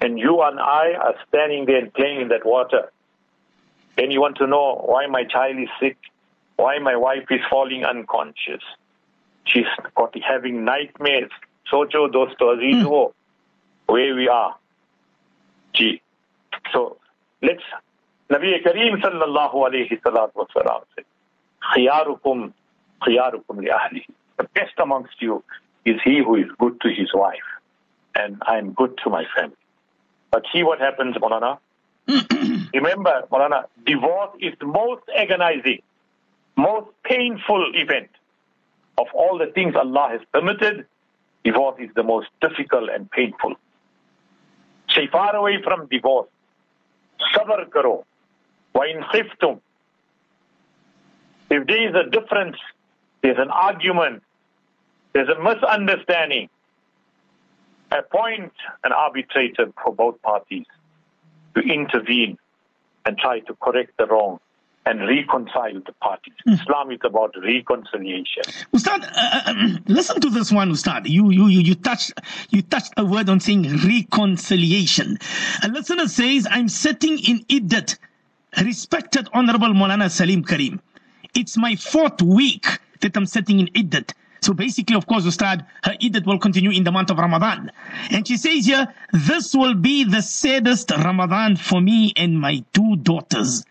[0.00, 2.90] And you and I are standing there and playing in that water.
[3.96, 5.96] Then you want to know why my child is sick,
[6.56, 8.62] why my wife is falling unconscious.
[9.44, 11.30] She's got having nightmares.
[11.72, 13.08] Socho dosto aziz wo,
[13.86, 13.92] hmm.
[13.92, 14.56] where we are.
[15.72, 16.02] Gee.
[16.72, 16.98] So
[17.42, 17.62] let's
[18.30, 21.04] Nabi Kareem sallallahu alayhi salatu wasalam said,
[21.72, 22.52] khiyarukum
[23.06, 23.18] li
[23.70, 24.06] ahlihi.
[24.36, 25.44] The best amongst you
[25.84, 27.48] is he who is good to his wife.
[28.16, 29.56] And I'm good to my family.
[30.30, 31.58] But see what happens, Molana.
[32.74, 35.80] Remember, Molana, divorce is the most agonizing,
[36.56, 38.10] most painful event
[38.98, 40.86] of all the things Allah has permitted.
[41.44, 43.54] Divorce is the most difficult and painful.
[44.88, 46.28] Stay far away from divorce.
[47.34, 48.04] Sabr karo.
[48.74, 49.60] Wa in khiftum.
[51.50, 52.56] If there is a difference,
[53.24, 54.22] there's an argument,
[55.14, 56.50] there's a misunderstanding,
[57.90, 58.52] appoint
[58.84, 60.66] an arbitrator for both parties
[61.54, 62.36] to intervene
[63.06, 64.38] and try to correct the wrong
[64.84, 66.34] and reconcile the parties.
[66.46, 68.42] Islam is about reconciliation.
[68.74, 71.06] Ustad, uh, uh, listen to this one, Ustad.
[71.06, 72.12] You, you, you, you touched,
[72.50, 75.18] you touched a word on saying reconciliation.
[75.62, 77.96] A listener says, I'm sitting in Iddat,
[78.62, 80.82] respected Honorable Molana Sarrim Karim.
[81.34, 82.66] It's my fourth week
[83.00, 84.12] that I'm sitting in Iddat.
[84.40, 87.72] So basically, of course, Ustad, her Iddat will continue in the month of Ramadan.
[88.10, 92.96] And she says here, this will be the saddest Ramadan for me and my two
[92.96, 93.64] daughters.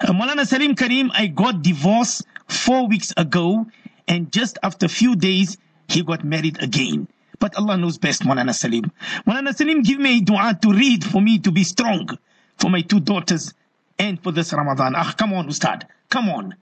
[0.00, 3.66] Uh, Maulana Sarrim Karim, I got divorced four weeks ago,
[4.08, 5.56] and just after a few days,
[5.88, 7.06] he got married again.
[7.38, 8.90] But Allah knows best, Maulana Sarrim.
[9.24, 12.18] Maulana Sarrim, give me a dua to read for me to be strong
[12.58, 13.54] for my two daughters
[13.98, 14.94] and for this Ramadan.
[14.96, 15.86] Ah, come on, Ustad.
[16.08, 16.56] Come on.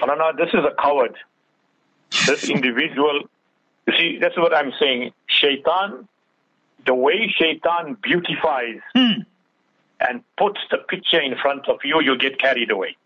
[0.00, 1.14] No, this is a coward.
[2.26, 3.22] This individual,
[3.86, 5.12] you see, that's what I'm saying.
[5.26, 6.08] Shaitan,
[6.86, 9.22] the way Shaitan beautifies Hmm.
[10.00, 12.96] and puts the picture in front of you, you get carried away.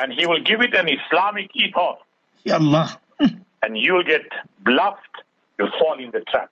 [0.00, 1.98] And he will give it an Islamic ethos,
[2.44, 2.98] Ya Allah.
[3.20, 3.38] Hmm.
[3.62, 4.22] and you'll get
[4.60, 5.16] bluffed,
[5.58, 6.50] you'll fall in the trap.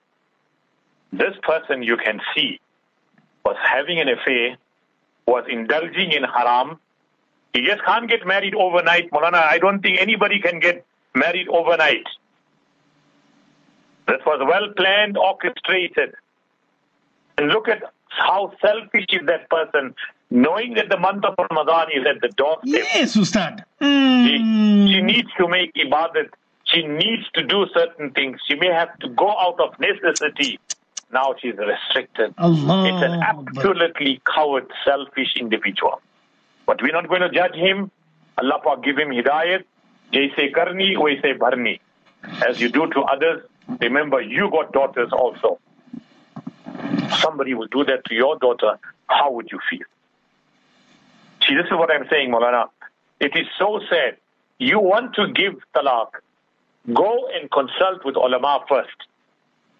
[1.13, 2.59] This person you can see
[3.45, 4.57] was having an affair,
[5.25, 6.79] was indulging in haram.
[7.55, 9.41] He just can't get married overnight, Molana.
[9.49, 12.03] I don't think anybody can get married overnight.
[14.09, 16.15] This was well planned, orchestrated.
[17.37, 19.95] And look at how selfish is that person,
[20.29, 22.65] knowing that the month of Ramadan is at the doorstep.
[22.93, 23.63] Yes, Ustad.
[23.81, 24.87] She, Hmm.
[24.87, 26.31] she needs to make ibadat.
[26.65, 28.41] She needs to do certain things.
[28.49, 30.59] She may have to go out of necessity.
[31.13, 32.33] Now she's restricted.
[32.37, 32.89] Allah.
[32.89, 36.01] It's an absolutely coward, selfish individual.
[36.65, 37.91] But we're not going to judge him.
[38.37, 39.63] Allah Pak give him hidayat.
[40.11, 41.79] Jaise karni, waise bharni.
[42.47, 43.43] As you do to others,
[43.79, 45.59] remember you got daughters also.
[47.19, 49.85] Somebody will do that to your daughter, how would you feel?
[51.47, 52.69] See, this is what I'm saying, Molana.
[53.19, 54.17] It is so sad.
[54.57, 56.09] You want to give talaq,
[56.93, 58.95] go and consult with ulama first.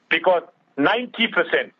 [0.09, 0.43] Because
[0.77, 1.71] 90%,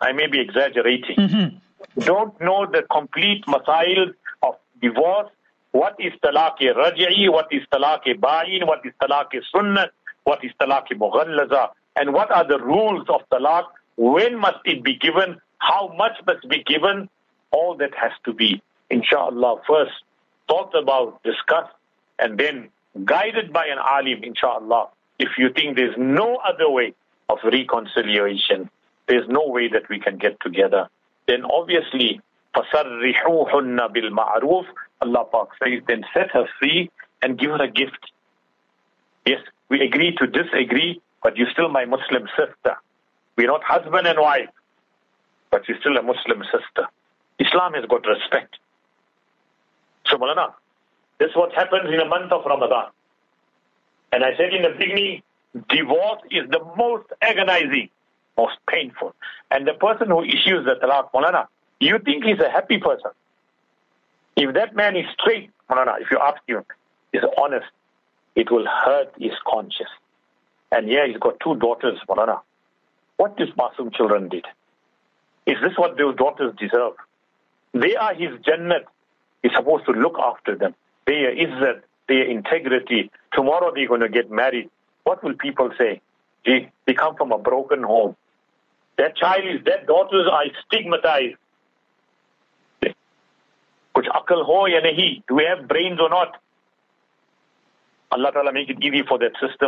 [0.00, 1.56] I may be exaggerating, mm-hmm.
[1.98, 4.12] Don't know the complete masail
[4.42, 5.30] of divorce.
[5.72, 9.90] What is talaq raj'i, what is talaq ba'in, what is talaq sunnah,
[10.24, 13.64] what is talaq mughallaza, and what are the rules of talaq,
[13.96, 17.08] when must it be given, how much must be given,
[17.50, 19.92] all that has to be, inshallah, first
[20.48, 21.72] talked about, discussed,
[22.18, 22.68] and then
[23.04, 24.88] guided by an alim, inshallah.
[25.18, 26.94] If you think there's no other way
[27.28, 28.70] of reconciliation,
[29.06, 30.88] there's no way that we can get together,
[31.27, 32.21] then obviously,
[32.55, 34.65] فَسَرِّحُوهُنَّ بِالْمَعْرُوفِ
[35.01, 36.89] Allah Pak says, then set her free
[37.21, 38.11] and give her a gift.
[39.25, 42.75] Yes, we agree to disagree, but you're still my Muslim sister.
[43.37, 44.49] We're not husband and wife,
[45.51, 46.89] but you're still a Muslim sister.
[47.39, 48.57] Islam has got respect.
[50.07, 50.53] So, Malana,
[51.19, 52.87] this is what happens in the month of Ramadan.
[54.11, 55.21] And I said in the beginning,
[55.69, 57.89] divorce is the most agonizing,
[58.36, 59.14] most painful.
[59.50, 61.46] And the person who issues the talaq, Malana,
[61.80, 63.10] you think he's a happy person.
[64.36, 66.64] If that man is straight, Malana, if you ask him,
[67.12, 67.66] is honest,
[68.34, 69.90] it will hurt his conscience.
[70.72, 72.40] And yeah, he's got two daughters, Malana.
[73.16, 74.44] What these Masum children did.
[75.46, 76.94] Is this what those daughters deserve?
[77.72, 78.84] They are his Jannat.
[79.42, 80.74] He's supposed to look after them.
[81.06, 83.10] Their izzat, their integrity.
[83.32, 84.70] Tomorrow they're going to get married.
[85.04, 86.00] What will people say?
[86.46, 88.16] Gee, they come from a broken home.
[88.96, 91.36] That child is, that daughters are stigmatized.
[92.82, 95.22] Kuch akal ho ya nahi?
[95.28, 96.40] Do we have brains or not?
[98.10, 99.66] Allah Ta'ala make it easy for that sister.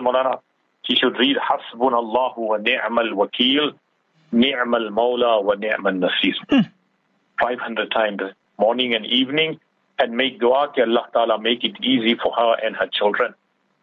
[0.85, 3.72] She should read Hasbun Allahu wa ni'mal wakil,
[4.31, 6.35] ni'mal mawla wa ni'mal nasir.
[6.49, 6.61] Hmm.
[7.41, 8.20] 500 times,
[8.59, 9.59] morning and evening,
[9.99, 13.35] and make dua that Allah Ta'ala make it easy for her and her children.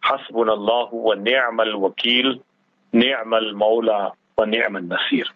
[0.04, 2.41] Hasbun Allahu wa ni'mal wakil,
[2.94, 5.27] ni'mal mawla wa ni'mal nasir.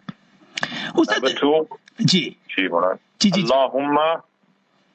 [0.94, 1.68] Number two,
[2.00, 2.98] ji ji Maulana.
[3.18, 4.22] Ji ji ji. Allahumma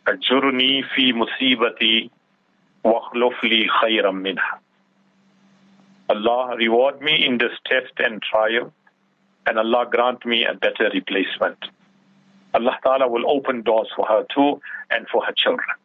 [0.05, 2.09] ajurni fi musibati
[2.83, 4.59] واخلف لي خيرا منها.
[6.09, 8.71] Allah reward me in this test and trial,
[9.45, 11.57] and Allah grant me a better replacement.
[12.53, 15.75] Allah Ta'ala will open doors for her too and for her children.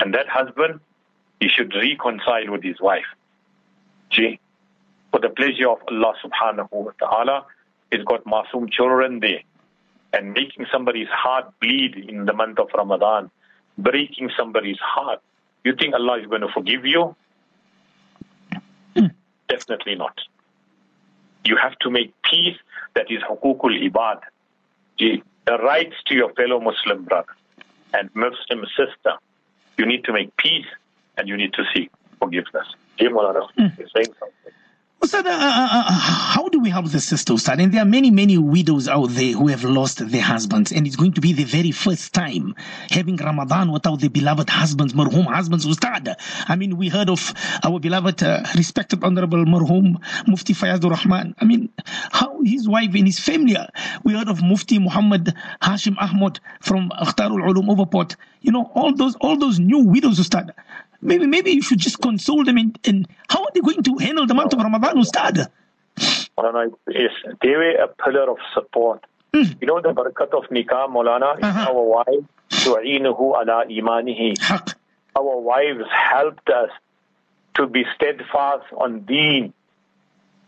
[0.00, 0.80] And that husband,
[1.40, 3.10] he should reconcile with his wife.
[4.12, 4.38] See,
[5.11, 7.45] for the pleasure of Allah subhanahu wa ta'ala,
[7.91, 9.41] he's got masum children there.
[10.13, 13.29] And making somebody's heart bleed in the month of Ramadan,
[13.77, 15.21] breaking somebody's heart.
[15.63, 17.15] You think Allah is going to forgive you?
[19.47, 20.17] Definitely not.
[21.45, 22.57] You have to make peace
[22.95, 24.21] that is hukukul ibad.
[24.97, 27.35] The rights to your fellow Muslim brother
[27.93, 29.13] and Muslim sister.
[29.77, 30.67] You need to make peace
[31.17, 32.67] and you need to seek forgiveness.
[32.97, 33.67] Jim Malana hmm.
[33.77, 34.53] saying something.
[35.03, 37.59] Ustad, uh, uh, uh, how do we help the sister, Ustad?
[37.59, 40.95] And there are many, many widows out there who have lost their husbands, and it's
[40.95, 42.53] going to be the very first time
[42.91, 46.15] having Ramadan without the beloved husbands, marhum husbands, Ustad.
[46.47, 47.33] I mean, we heard of
[47.63, 49.97] our beloved, uh, respected, honorable marhum
[50.27, 51.33] Mufti Fayazur Rahman.
[51.39, 51.69] I mean,
[52.11, 53.57] how his wife and his family.
[54.03, 55.33] We heard of Mufti Muhammad
[55.63, 58.15] Hashim Ahmad from Akhtarul Ulum Overport.
[58.41, 60.53] You know, all those, all those new widows, Ustad.
[61.01, 62.57] Maybe, maybe you should just console them.
[62.57, 65.47] And, and how are they going to handle the month of Ramadan, Ustad?
[66.37, 69.03] Maulana, yes, they were a pillar of support.
[69.33, 71.71] You know the barakat of nikah, Maulana, is Uh-huh.
[71.71, 74.37] our wives, tu'inuhu ala imanihi.
[74.41, 74.75] Haq.
[75.15, 76.69] Our wives helped us
[77.55, 79.53] to be steadfast on deen.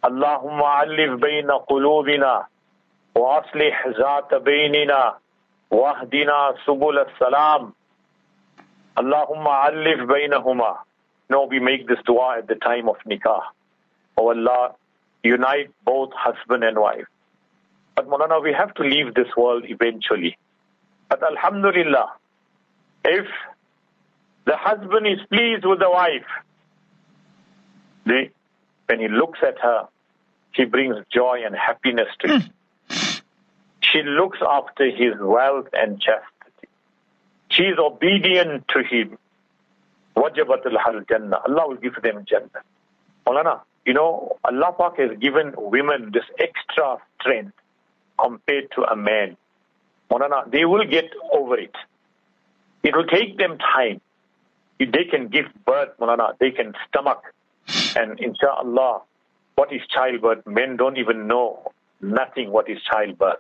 [0.04, 2.45] Allahumma alif bayna qulubina
[3.16, 5.16] wa aslih zata baynina
[5.72, 7.74] wahdina subul as-salam.
[8.97, 10.77] Allahumma alif baynahuma.
[11.29, 13.41] No, we make this dua at the time of nikah.
[14.17, 14.75] Oh Allah,
[15.23, 17.07] unite both husband and wife.
[17.95, 20.37] But Maulana, we have to leave this world eventually.
[21.09, 22.11] But Alhamdulillah,
[23.05, 23.27] if
[24.45, 26.25] the husband is pleased with the wife,
[28.05, 28.29] the,
[28.87, 29.87] when he looks at her,
[30.53, 32.41] she brings joy and happiness to him.
[32.89, 33.19] Hmm.
[33.81, 36.32] She looks after his wealth and chastity.
[37.54, 39.18] She is obedient to him.
[40.16, 42.49] Allah will give them Jannah.
[43.28, 47.54] Maulana, you know, Allah Pak has given women this extra strength
[48.20, 49.38] compared to a man.
[50.12, 51.76] Maulana, they will get over it.
[52.84, 54.01] It will take them time.
[54.80, 57.22] They can give birth, Maulana, they can stomach.
[57.95, 59.01] And inshallah,
[59.56, 60.45] what is childbirth?
[60.47, 63.39] Men don't even know nothing what is childbirth.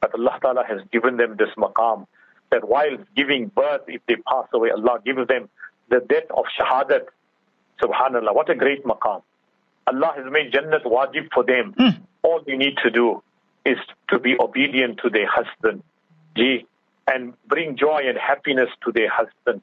[0.00, 2.06] But Allah Ta'ala has given them this maqam
[2.50, 5.48] that while giving birth, if they pass away, Allah gives them
[5.88, 7.06] the death of shahadat.
[7.82, 9.22] Subhanallah, what a great maqam.
[9.86, 11.74] Allah has made Jannat wajib for them.
[11.78, 12.00] Mm.
[12.22, 13.22] All you need to do
[13.64, 13.78] is
[14.08, 15.82] to be obedient to their husband.
[16.36, 16.66] Gee,
[17.06, 19.62] and bring joy and happiness to their husband.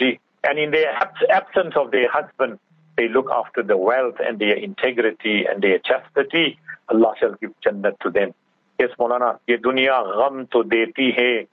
[0.00, 0.84] Gee, and in the
[1.30, 2.58] absence of their husband,
[2.96, 6.58] they look after their wealth and their integrity and their chastity.
[6.88, 8.34] Allah shall give Jannat to them.
[8.78, 11.46] Yes, Maulana, ye dunya gham to deti hai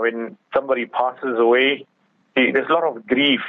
[0.00, 1.86] when somebody passes away,
[2.34, 3.40] there's a lot of grief.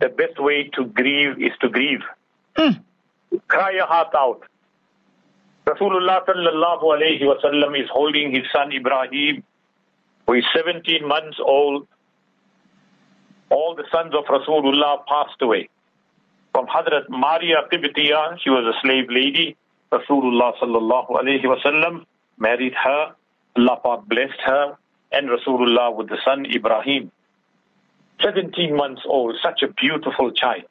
[0.00, 2.00] The best way to grieve is to grieve.
[2.56, 2.80] Hmm.
[3.48, 4.42] Cry your heart out.
[5.66, 9.42] Rasulullah sallallahu alayhi wasallam is holding his son Ibrahim,
[10.26, 11.86] who is 17 months old.
[13.50, 15.68] All the sons of Rasulullah passed away.
[16.52, 19.56] From Hadrat Mariya Qibtiya, she was a slave lady.
[19.92, 22.04] Rasulullah sallallahu alayhi wasallam
[22.40, 23.14] married her.
[23.56, 24.76] Allah Pak blessed her
[25.12, 27.10] and Rasulullah with the son Ibrahim.
[28.22, 30.64] 17 months old, such a beautiful child.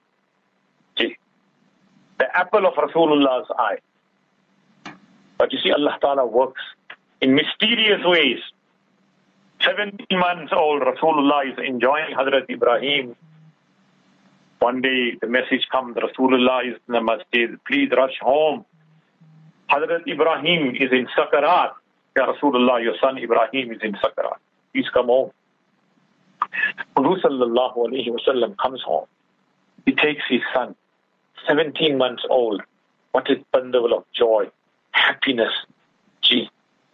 [0.97, 1.17] See,
[2.17, 3.77] the apple of Rasulullah's eye.
[5.37, 6.61] But you see, Allah Ta'ala works
[7.21, 8.39] in mysterious ways.
[9.61, 13.15] 17 months old, Rasulullah is enjoying Hazrat Ibrahim.
[14.59, 18.65] One day the message comes, Rasulullah is in the masjid, please rush home.
[19.69, 21.73] Hazrat Ibrahim is in Sakarat.
[22.17, 24.39] Ya Rasulullah, your son Ibrahim is in Sakarat.
[24.73, 25.31] Please come home.
[26.95, 29.05] Hudu sallallahu alayhi wasallam comes home.
[29.85, 30.75] He takes his son,
[31.47, 32.61] 17 months old.
[33.11, 34.49] What a bundle of joy,
[34.91, 35.53] happiness.
[36.21, 36.49] Gee,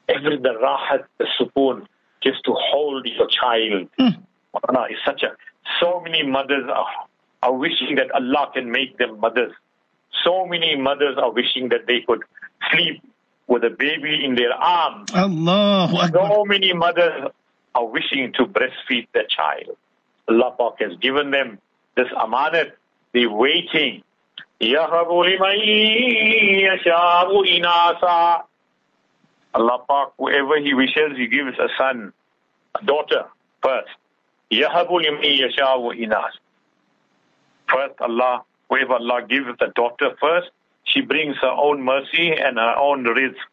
[0.07, 1.85] every the rahat, the supoon,
[2.21, 3.89] just to hold your child.
[3.99, 4.23] Mm.
[4.89, 5.35] It's such a,
[5.79, 6.85] so many mothers are,
[7.43, 9.53] are wishing that Allah can make them mothers.
[10.23, 12.23] So many mothers are wishing that they could
[12.71, 13.01] sleep
[13.47, 15.11] with a baby in their arms.
[15.13, 16.09] Allah.
[16.11, 17.31] So many mothers
[17.75, 19.77] are wishing to breastfeed their child.
[20.27, 21.59] Allah Pak has given them
[21.95, 22.71] this amanat.
[23.13, 24.03] They're waiting.
[29.53, 32.13] Allah Pak, whoever He wishes, He gives a son,
[32.79, 33.25] a daughter
[33.61, 33.89] first.
[37.69, 40.49] First, Allah, whoever Allah gives the daughter first,
[40.84, 43.46] she brings her own mercy and her own risk.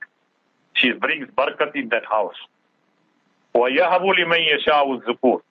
[0.73, 2.35] She brings barakat in that house.
[3.55, 5.41] وَيَهَبُ لِمَنْ يَشَاءُ الذُّكُورِ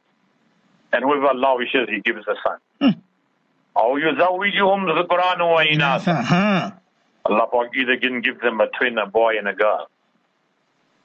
[0.93, 2.95] And whoever Allah wishes, He gives a son.
[3.77, 6.73] أو يزوجهم ذكران وإناثا
[7.27, 9.89] Allah either can give them a twin, a boy and a girl.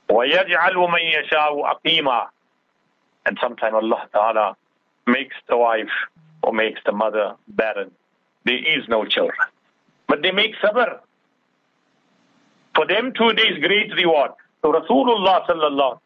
[0.09, 2.27] وَيَجْعَلُ مَنْ يَشَاءُ أَقِيمًا
[3.25, 4.57] And sometimes Allah Ta'ala
[5.07, 5.89] makes the wife
[6.43, 7.91] or makes the mother barren.
[8.45, 9.47] There is no children.
[10.08, 11.00] But they make sabr.
[12.74, 14.32] For them too there is great reward.
[14.62, 15.98] So Rasulullah sallallahu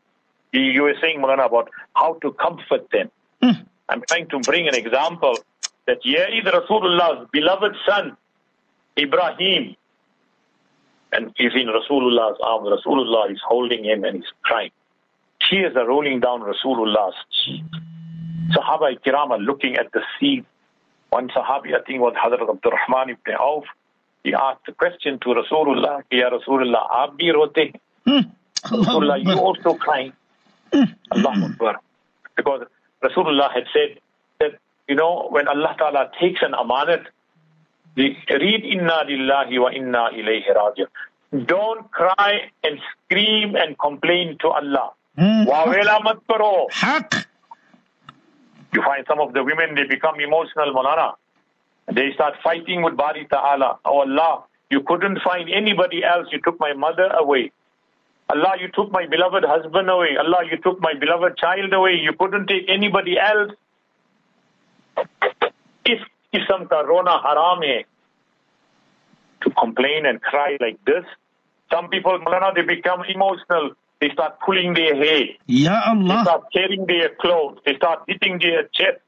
[0.53, 3.11] you were saying, Mulana, about how to comfort them.
[3.43, 3.67] Mm.
[3.89, 5.39] I'm trying to bring an example
[5.87, 8.17] that here is Rasulullah's beloved son,
[8.99, 9.77] Ibrahim,
[11.13, 12.69] and he's in Rasulullah's arms.
[12.69, 14.71] Rasulullah is holding him and he's crying.
[15.49, 17.65] Tears are rolling down Rasulullah's cheek.
[18.55, 20.45] Sahaba kiram are looking at the sea.
[21.11, 23.65] One Sahabi, I think was Hazrat Abdul Rahman ibn Auf,
[24.23, 27.75] he asked the question to Rasulullah, Ya Rasulullah, aap bhi rote?
[28.07, 28.29] Hmm.
[28.65, 30.13] Rasulullah, you also crying.
[30.73, 31.81] Allah Akbar.
[32.37, 32.67] Because
[33.03, 33.99] Rasulullah had said
[34.39, 34.59] that,
[34.89, 37.07] you know, when Allah Ta'ala takes an amanat,
[37.97, 41.47] read inna lillahi wa inna ilayhi raji'un.
[41.47, 44.93] Don't cry and scream and complain to Allah.
[45.17, 45.45] Hmm.
[45.45, 47.27] Wawela mat.
[48.73, 51.15] You find some of the women, they become emotional, Malana.
[51.93, 53.79] They start fighting with Bari Ta'ala.
[53.85, 56.29] Oh Allah, you couldn't find anybody else.
[56.31, 57.51] You took my mother away.
[58.29, 60.17] Allah, you took my beloved husband away.
[60.17, 61.99] Allah, you took my beloved child away.
[62.01, 63.53] You couldn't take anybody else.
[65.85, 66.01] If
[66.33, 67.85] kisam ka rona haram hai,
[69.43, 71.05] to complain and cry like this,
[71.73, 73.73] some people, Malana, they become emotional.
[74.01, 75.25] They start pulling their hair.
[75.47, 76.17] Ya Allah.
[76.17, 77.59] They start tearing their clothes.
[77.67, 78.99] They start hitting their chest.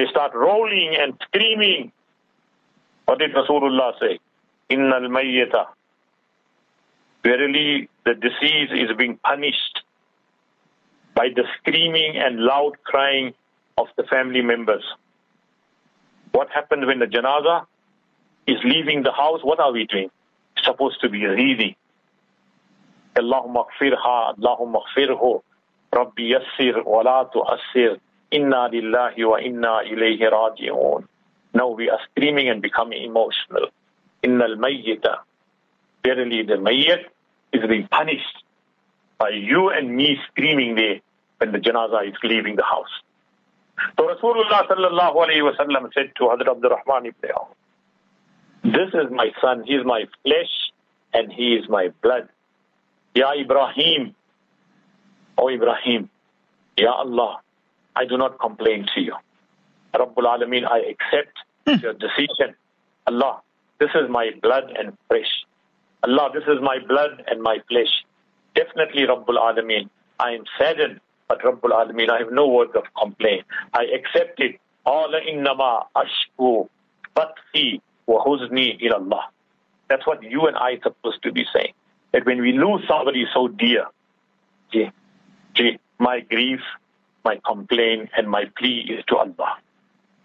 [0.00, 1.92] They start rolling and screaming.
[3.04, 4.18] What did Rasulullah say?
[4.70, 5.66] Inna al-mayyata
[7.22, 9.82] Verily, the disease is being punished
[11.14, 13.34] by the screaming and loud crying
[13.76, 14.82] of the family members.
[16.32, 17.66] What happens when the janaza
[18.46, 19.40] is leaving the house?
[19.42, 20.08] What are we doing?
[20.56, 21.74] It's supposed to be reading.
[23.16, 25.42] Allahumma gfirha, Allahumma gfirhu,
[25.94, 27.98] Rabbi yassir wa la tu'assir,
[28.30, 31.06] inna lillahi wa inna ilayhi raji'un.
[31.54, 33.66] Now we are screaming and becoming emotional.
[34.22, 35.16] Inna al-mayyita
[36.04, 37.04] verily the mayyat
[37.52, 38.44] is being punished
[39.18, 41.00] by you and me screaming there
[41.38, 42.94] when the janaza is leaving the house.
[43.98, 47.48] So Rasulullah sallallahu alayhi wa sallam said to Hazrat Abdul Rahman ibn Auf,
[48.62, 50.52] this is my son, he is my flesh
[51.14, 52.28] and he is my blood.
[53.14, 54.14] Ya Ibrahim,
[55.38, 56.08] O Ibrahim,
[56.76, 57.40] Ya Allah,
[57.96, 59.14] I do not complain to you.
[59.94, 61.36] Rabbul Alameen, I accept
[61.66, 61.74] hmm.
[61.82, 62.54] your decision.
[63.06, 63.40] Allah,
[63.78, 65.30] this is my blood and flesh.
[66.02, 68.04] Allah, this is my blood and my flesh.
[68.54, 69.88] Definitely, Rabbul Alameen,
[70.18, 73.46] I am saddened But Rabbul Alameen, I have no words of complaint.
[73.72, 74.58] I accept it.
[74.84, 76.68] Qala innama ashku
[77.16, 79.22] batfi wa huzni ilallah.
[79.88, 81.72] That's what you and I are supposed to be saying.
[82.12, 83.86] That when we lose somebody so dear,
[84.72, 84.90] gee,
[85.54, 86.58] gee, my grief,
[87.23, 89.57] my complaint, and my plea is to Allah.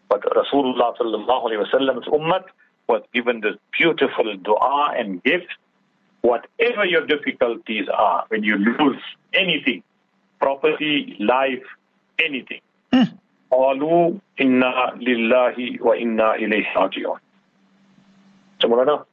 [0.09, 2.45] But Rasulullah sallallahu alayhi wa sallam's ummah
[2.89, 5.47] was given this beautiful dua and gift.
[6.23, 9.01] Whatever your difficulties are, when you lose
[9.33, 9.83] anything,
[10.39, 11.65] property, life,
[12.23, 12.61] anything,
[13.51, 17.19] قالوا إنا لله وإنا إليه راجعون.
[18.61, 19.05] So Mulana,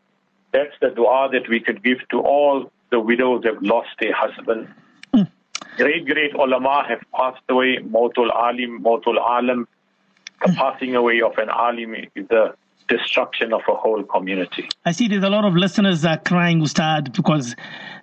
[0.51, 4.13] that's the dua that we could give to all the widows that have lost their
[4.13, 4.67] husband.
[5.76, 7.78] Great, great ulama have passed away.
[7.78, 9.66] Mautul Alim, Mautul Alam.
[10.44, 12.54] The passing away of an alim is the
[12.96, 14.68] destruction of a whole community.
[14.84, 17.56] I see there's a lot of listeners are crying, Ustad, because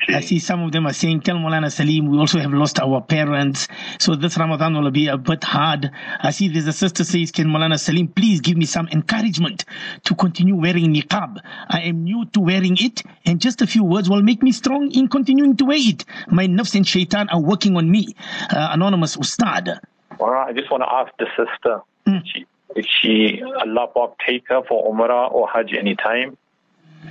[0.07, 3.01] I see some of them are saying, Tell Molana Sarrim, we also have lost our
[3.01, 3.67] parents.
[3.99, 5.91] So this Ramadan will be a bit hard.
[6.21, 9.65] I see there's a sister says, Can Molana Sarrim please give me some encouragement
[10.05, 11.37] to continue wearing niqab?
[11.69, 14.91] I am new to wearing it, and just a few words will make me strong
[14.91, 16.05] in continuing to wear it.
[16.29, 18.15] My nafs and shaitan are working on me.
[18.49, 19.79] Uh, anonymous Ustad.
[20.19, 21.81] All right, I just want to ask the sister,
[22.25, 26.37] she, if she, Allah Pak take her for Umrah or Hajj anytime.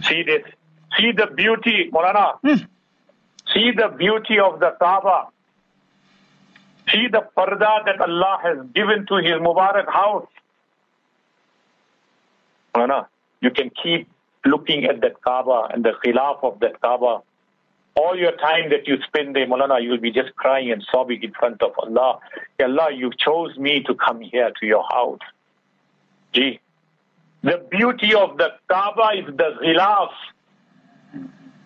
[0.03, 0.43] See this,
[0.97, 2.39] see the beauty, Molana.
[2.43, 2.65] Hmm.
[3.55, 5.29] See the beauty of the Kaaba.
[6.93, 10.27] See the parda that Allah has given to His Mubarak house.
[12.75, 13.07] Molana,
[13.41, 14.09] you can keep
[14.45, 17.23] looking at that Kaaba and the khilaf of that Kaaba.
[17.95, 21.33] All your time that you spend there, Molana, you'll be just crying and sobbing in
[21.33, 22.21] front of Allah.
[22.63, 25.19] Allah, you chose me to come here to your house.
[26.33, 26.61] Gee,
[27.43, 30.11] the beauty of the Kaaba is the khilaf.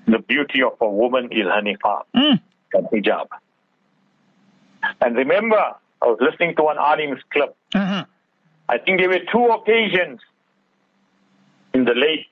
[0.06, 2.40] The beauty of a woman is her niqab and
[2.74, 3.26] hijab.
[5.00, 7.56] And remember, I was listening to an Alim's clip.
[7.74, 8.04] Uh-huh.
[8.68, 10.20] I think there were two occasions
[11.74, 12.26] in the late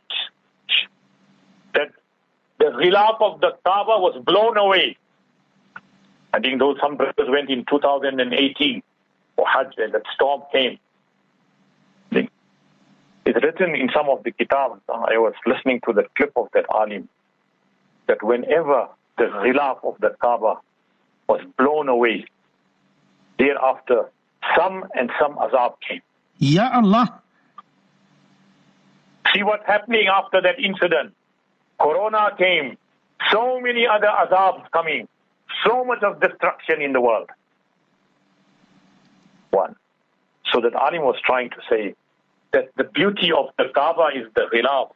[1.74, 1.90] that
[2.58, 4.96] the khilaf of the Kaaba was blown away.
[6.32, 8.82] I think those some brothers went in 2018
[9.36, 10.78] for Hajj and that storm came.
[13.30, 14.80] It's written in some of the kitabs.
[14.88, 17.08] I was listening to the clip of that alim
[18.08, 20.54] that whenever the khilaf of the Kaaba
[21.28, 22.24] was blown away,
[23.38, 24.10] thereafter
[24.58, 26.02] some and some azab came.
[26.38, 27.22] Ya Allah.
[29.32, 31.14] See what's happening after that incident.
[31.80, 32.76] Corona came,
[33.30, 35.06] so many other azabs coming,
[35.64, 37.30] so much of destruction in the world.
[39.50, 39.76] One.
[40.52, 41.94] So that Alim was trying to say
[42.52, 44.92] that the beauty of the Kaaba is the khilaf,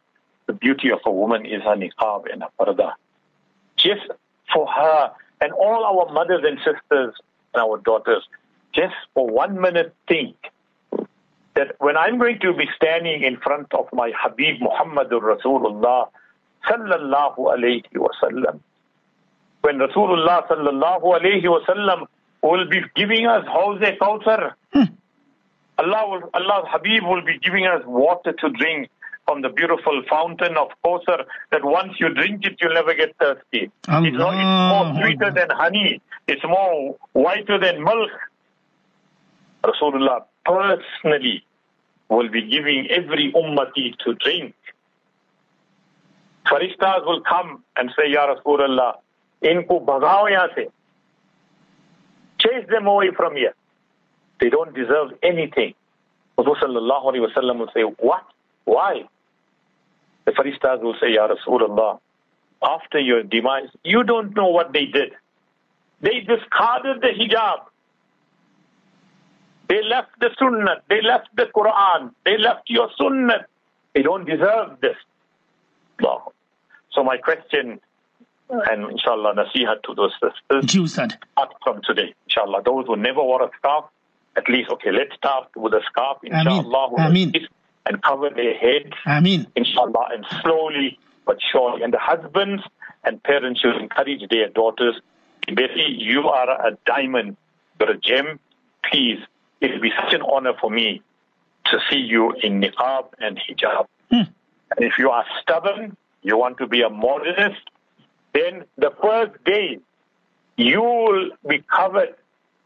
[0.46, 2.92] the beauty of a woman is her niqab and her parda.
[3.76, 4.02] Just
[4.52, 7.14] for her and all our mothers and sisters
[7.54, 8.24] and our daughters,
[8.72, 10.36] just for one minute think
[11.54, 16.08] that when I'm going to be standing in front of my Habib Muhammadur Rasulullah
[16.68, 18.60] sallallahu alayhi wasallam,
[19.62, 22.06] when Rasulullah sallallahu alayhi wasallam
[22.42, 24.52] will be giving us Hawz Kawthar,
[25.78, 28.90] Allah will, Allah's Habib will be giving us water to drink
[29.26, 33.70] from the beautiful fountain of Kawthar that once you drink it, you'll never get thirsty.
[34.06, 36.00] It's, not, it's more sweeter than honey.
[36.28, 38.10] It's more whiter than milk.
[39.64, 41.44] Rasulullah personally
[42.08, 44.54] will be giving every ummati to drink.
[46.46, 48.96] Farishtas will come and say, Ya Rasulullah,
[49.42, 50.66] inko bhagao yahan se.
[52.38, 53.54] Chase them away from here.
[54.40, 55.74] They don't deserve anything.
[56.36, 58.24] Rasul sallallahu alayhi wa sallam will say, what?
[58.64, 59.02] Why?
[60.24, 62.00] The Farishtas will say, Ya Rasulullah,
[62.62, 65.12] after your demise, you don't know what they did.
[66.00, 67.66] They discarded the hijab.
[69.68, 70.82] They left the sunnah.
[70.88, 72.12] They left the Quran.
[72.24, 73.46] They left your sunnah.
[73.94, 74.96] They don't deserve this.
[76.92, 77.80] So my question,
[78.50, 81.16] and inshallah, nasihat to those sisters, Thank you, Ustad.
[81.32, 82.14] start from today.
[82.28, 83.84] Inshallah, those who never wore a scarf,
[84.36, 87.32] at least, okay, let's start with a scarf, inshallah, with a Ameen.
[87.86, 89.46] and cover their heads, Ameen.
[89.54, 91.82] inshallah, and slowly but surely.
[91.82, 92.62] And the husbands
[93.04, 95.00] and parents should encourage their daughters,
[95.46, 97.36] Betty, you are a diamond,
[97.78, 98.40] you're a gem.
[98.90, 99.18] Please,
[99.60, 101.02] it will be such an honor for me
[101.66, 103.86] to see you in niqab and hijab.
[104.10, 104.30] Hmm.
[104.76, 107.60] And if you are stubborn, you want to be a modernist,
[108.32, 109.78] then the first day
[110.56, 112.14] you will be covered,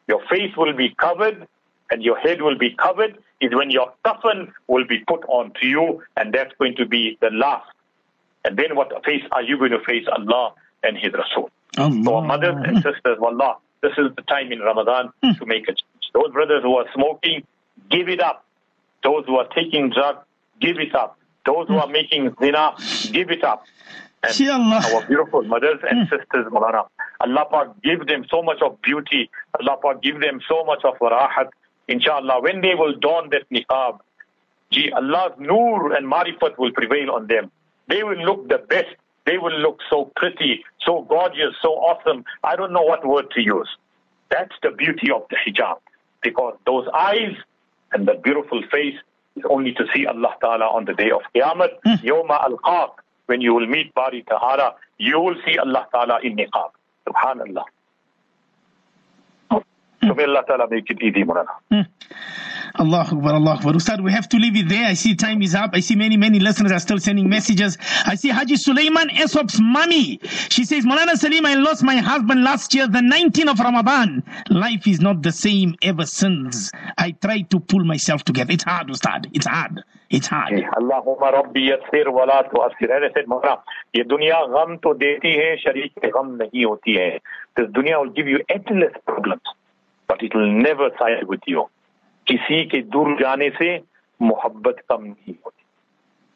[0.06, 1.46] your face will be covered,
[1.90, 6.02] and your head will be covered, is when your coffin will be put onto you,
[6.16, 7.70] and that's going to be the last.
[8.44, 11.50] And then what face are you going to face Allah and His Rasul?
[12.04, 15.72] So our mothers and sisters, wallah, this is the time in Ramadan to make a
[15.72, 15.84] change.
[16.14, 17.46] Those brothers who are smoking,
[17.90, 18.44] give it up.
[19.04, 20.24] Those who are taking drugs,
[20.60, 21.18] give it up.
[21.46, 22.74] Those who are making zina,
[23.12, 23.64] give it up.
[24.22, 26.88] And our beautiful mothers and sisters, Malana,
[27.20, 29.30] Allah Pak give them so much of beauty.
[29.60, 31.50] Allah Pak give them so much of rahat.
[31.88, 33.98] Inshallah, when they will don that niqab,
[34.70, 37.50] gee, Allah's nur and marifat will prevail on them.
[37.88, 38.94] They will look the best.
[39.24, 42.24] They will look so pretty, so gorgeous, so awesome.
[42.44, 43.68] I don't know what word to use.
[44.30, 45.76] That's the beauty of the hijab.
[46.22, 47.34] Because those eyes
[47.92, 48.94] and that beautiful face
[49.36, 51.68] is only to see Allah Ta'ala on the day of Qiyamah.
[51.84, 52.06] Hmm.
[52.06, 56.70] Yawma al when you will meet Bari Tahara, you will see Allah Ta'ala in niqab.
[57.06, 57.64] Subhanallah.
[60.08, 61.52] So may Allah Ta'ala make it easy, Murana.
[61.70, 61.82] Hmm.
[62.76, 63.74] Allah Akbar, Allah Akbar.
[63.74, 64.86] Ustad, we have to leave it there.
[64.86, 65.70] I see time is up.
[65.74, 67.76] I see many, many listeners are still sending messages.
[68.06, 70.20] I see Haji Sulaiman Esop's mommy.
[70.48, 74.22] She says, Mulana Sarrim, I lost my husband last year, the 19th of Ramadan.
[74.48, 76.70] Life is not the same ever since.
[76.96, 78.52] I try to pull myself together.
[78.52, 79.28] It's hard, Ustad.
[79.34, 79.82] It's hard.
[80.08, 80.54] It's hard.
[80.54, 82.88] Allahumma rabbi yassir wa la tu'assir.
[82.90, 83.60] As said, Mawla,
[83.92, 87.20] ye dunya gham to deti hai, sharik ke gham nahi hoti hai.
[87.56, 89.42] This dunya will give you endless problems
[90.08, 91.68] but it will never side with you.
[92.26, 93.82] Kisi ke dur jane se
[94.20, 95.64] muhabbat kam nahi hoti.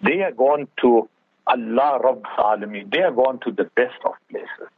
[0.03, 1.09] They are gone to
[1.47, 2.91] Allah Rabb Alameen.
[2.93, 4.68] They are gone to the best of places.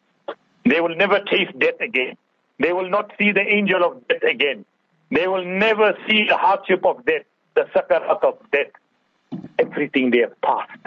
[0.64, 2.16] They will never taste death again.
[2.58, 4.64] They will not see the angel of death again.
[5.10, 7.24] They will never see the hardship of death,
[7.54, 8.72] the sakarat of death.
[9.58, 10.86] Everything they have passed,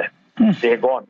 [0.62, 1.05] they are gone.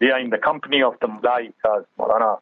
[0.00, 2.38] They are in the company of the malaikas, Morana.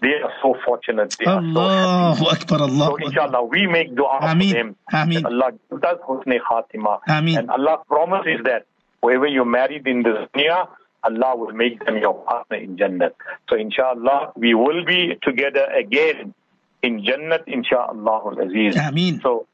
[0.00, 1.16] They are so fortunate.
[1.18, 2.26] They are so happy.
[2.30, 2.88] Akbar, So Allah.
[3.02, 4.50] inshallah, we make dua Ameen.
[4.50, 4.76] for them.
[4.92, 5.26] Ameen.
[5.26, 7.00] Allah gives us husn khatima.
[7.08, 7.38] Ameen.
[7.38, 8.66] And Allah promises that
[9.00, 10.68] wherever you're married in the dunya,
[11.02, 13.10] Allah will make them your partner in Jannah.
[13.48, 16.34] So inshallah, we will be together again
[16.82, 18.76] in Jannah, inshallah al-Aziz.
[18.76, 19.20] Ameen.
[19.20, 19.46] So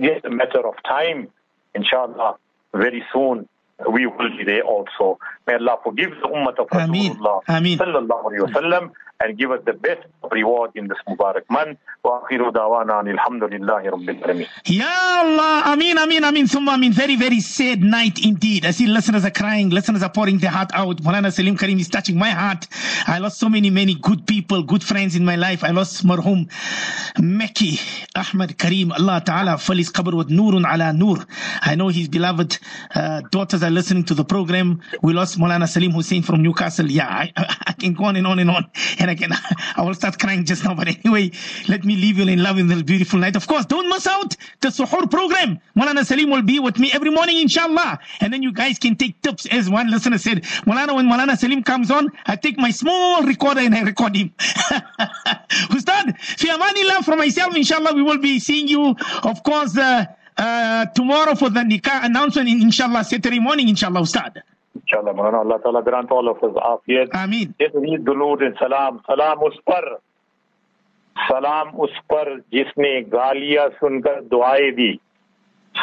[0.00, 1.28] just a matter of time,
[1.74, 2.36] inshallah,
[2.72, 3.48] very soon
[3.90, 5.18] we will be there also.
[5.46, 6.68] May Allah forgive the ummah of.
[6.68, 7.78] Rasulullah Ameen.
[7.78, 8.90] sallallahu alayhi wa sallam
[9.20, 11.78] and give us the best reward in this Mubarak month.
[12.04, 12.50] Rabbil
[14.22, 14.46] alameen.
[14.66, 16.92] Ya Allah, Amin, Amin, Amin, Summa Amin.
[16.92, 18.66] Very, very sad night indeed.
[18.66, 20.98] I see listeners are crying, listeners are pouring their heart out.
[20.98, 22.66] Mulana Sarrim Karim is touching my heart.
[23.06, 25.64] I lost so many, many good people, good friends in my life.
[25.64, 26.50] I lost Marhum
[27.16, 27.80] Mekki
[28.14, 28.92] Ahmad Karim.
[28.92, 31.18] Allah Ta'ala fill his with Nurun ala Nur.
[31.62, 32.58] I know his beloved
[32.94, 34.80] uh, daughters are listening to the program.
[35.02, 36.90] We lost Mulana Salim Hussein from Newcastle.
[36.90, 37.32] Yeah, I,
[37.66, 38.70] I can go on and on and on.
[39.04, 39.38] And I
[39.76, 40.74] I will start crying just now.
[40.74, 41.30] But anyway,
[41.68, 43.36] let me leave you in love in this beautiful night.
[43.36, 45.60] Of course, don't miss out the Suhoor program.
[45.76, 47.98] Mulana Sarrim will be with me every morning, inshallah.
[48.20, 49.46] And then you guys can take tips.
[49.46, 53.60] As one listener said, Mulana, when Mulana Sarrim comes on, I take my small recorder
[53.60, 54.32] and I record him.
[55.70, 60.86] Ustad, fi amanillah for myself, inshallah, we will be seeing you, of course, uh, uh,
[60.86, 64.42] tomorrow for the nikah announcement, in, inshallah, Saturday morning, inshallah, Ustad.
[64.94, 67.52] انشاءاللہ مولانا اللہ تعالیٰ گرانٹ آل آف از آفیت آمین۔
[68.06, 69.96] دلود سلام سلام اس پر
[71.28, 74.92] سلام اس پر جس نے گالیاں سن کر دعائیں دی۔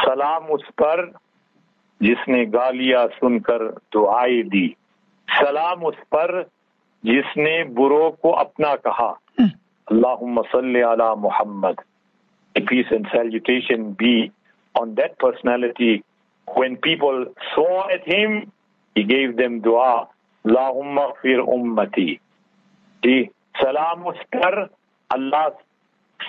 [0.06, 1.10] سلام اس پر
[2.00, 4.68] جس نے گالیاں سن کر دعائیں دی۔
[5.40, 6.44] سلام اس پر
[7.04, 9.14] جس نے برو کو اپنا کہا۔
[9.86, 11.74] اللہم صلی علی محمد۔
[12.54, 14.28] Peace and salutation be
[14.80, 15.96] on that personality
[16.58, 17.18] when people
[17.58, 18.40] saw at him
[18.96, 20.08] he gave them dua
[20.46, 22.20] Allahumma fir ummati
[23.04, 23.30] the
[23.62, 24.18] salam us
[25.16, 25.54] Allah's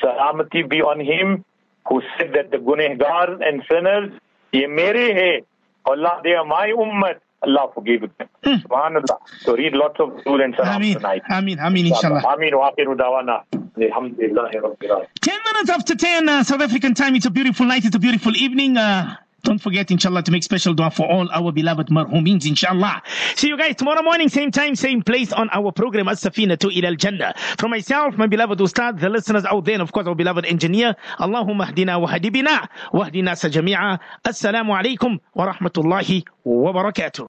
[0.03, 1.45] salamati be on him
[1.89, 4.13] who said that the gunehgar and sinners
[4.53, 5.43] ye mere hai
[5.87, 8.29] Allah they are my ummat Allah forgive them
[8.65, 10.95] subhanallah so read lots of durood and salam Ameen.
[10.97, 11.59] tonight Ameen.
[11.59, 12.23] Ameen, inshallah.
[12.35, 17.15] Ameen wa akhiru dawana alamin 10 minutes after 10 uh, South African time.
[17.17, 17.85] It's a beautiful night.
[17.85, 18.77] It's a beautiful evening.
[18.77, 23.03] Uh, don't forget, inshallah, to make special dua for all our beloved marhumeens, inshallah.
[23.35, 26.97] See you guys tomorrow morning, same time, same place on our program, As-Safina to Ilal
[26.97, 27.35] Jannah.
[27.59, 30.95] From myself, my beloved Ustad, the listeners out there, and of course, our beloved engineer,
[31.19, 33.99] Allahumma hdina wa hadibina wa hdina sa jami'a.
[34.25, 37.21] Assalamu alaikum wa rahmatullahi wa barakatuh.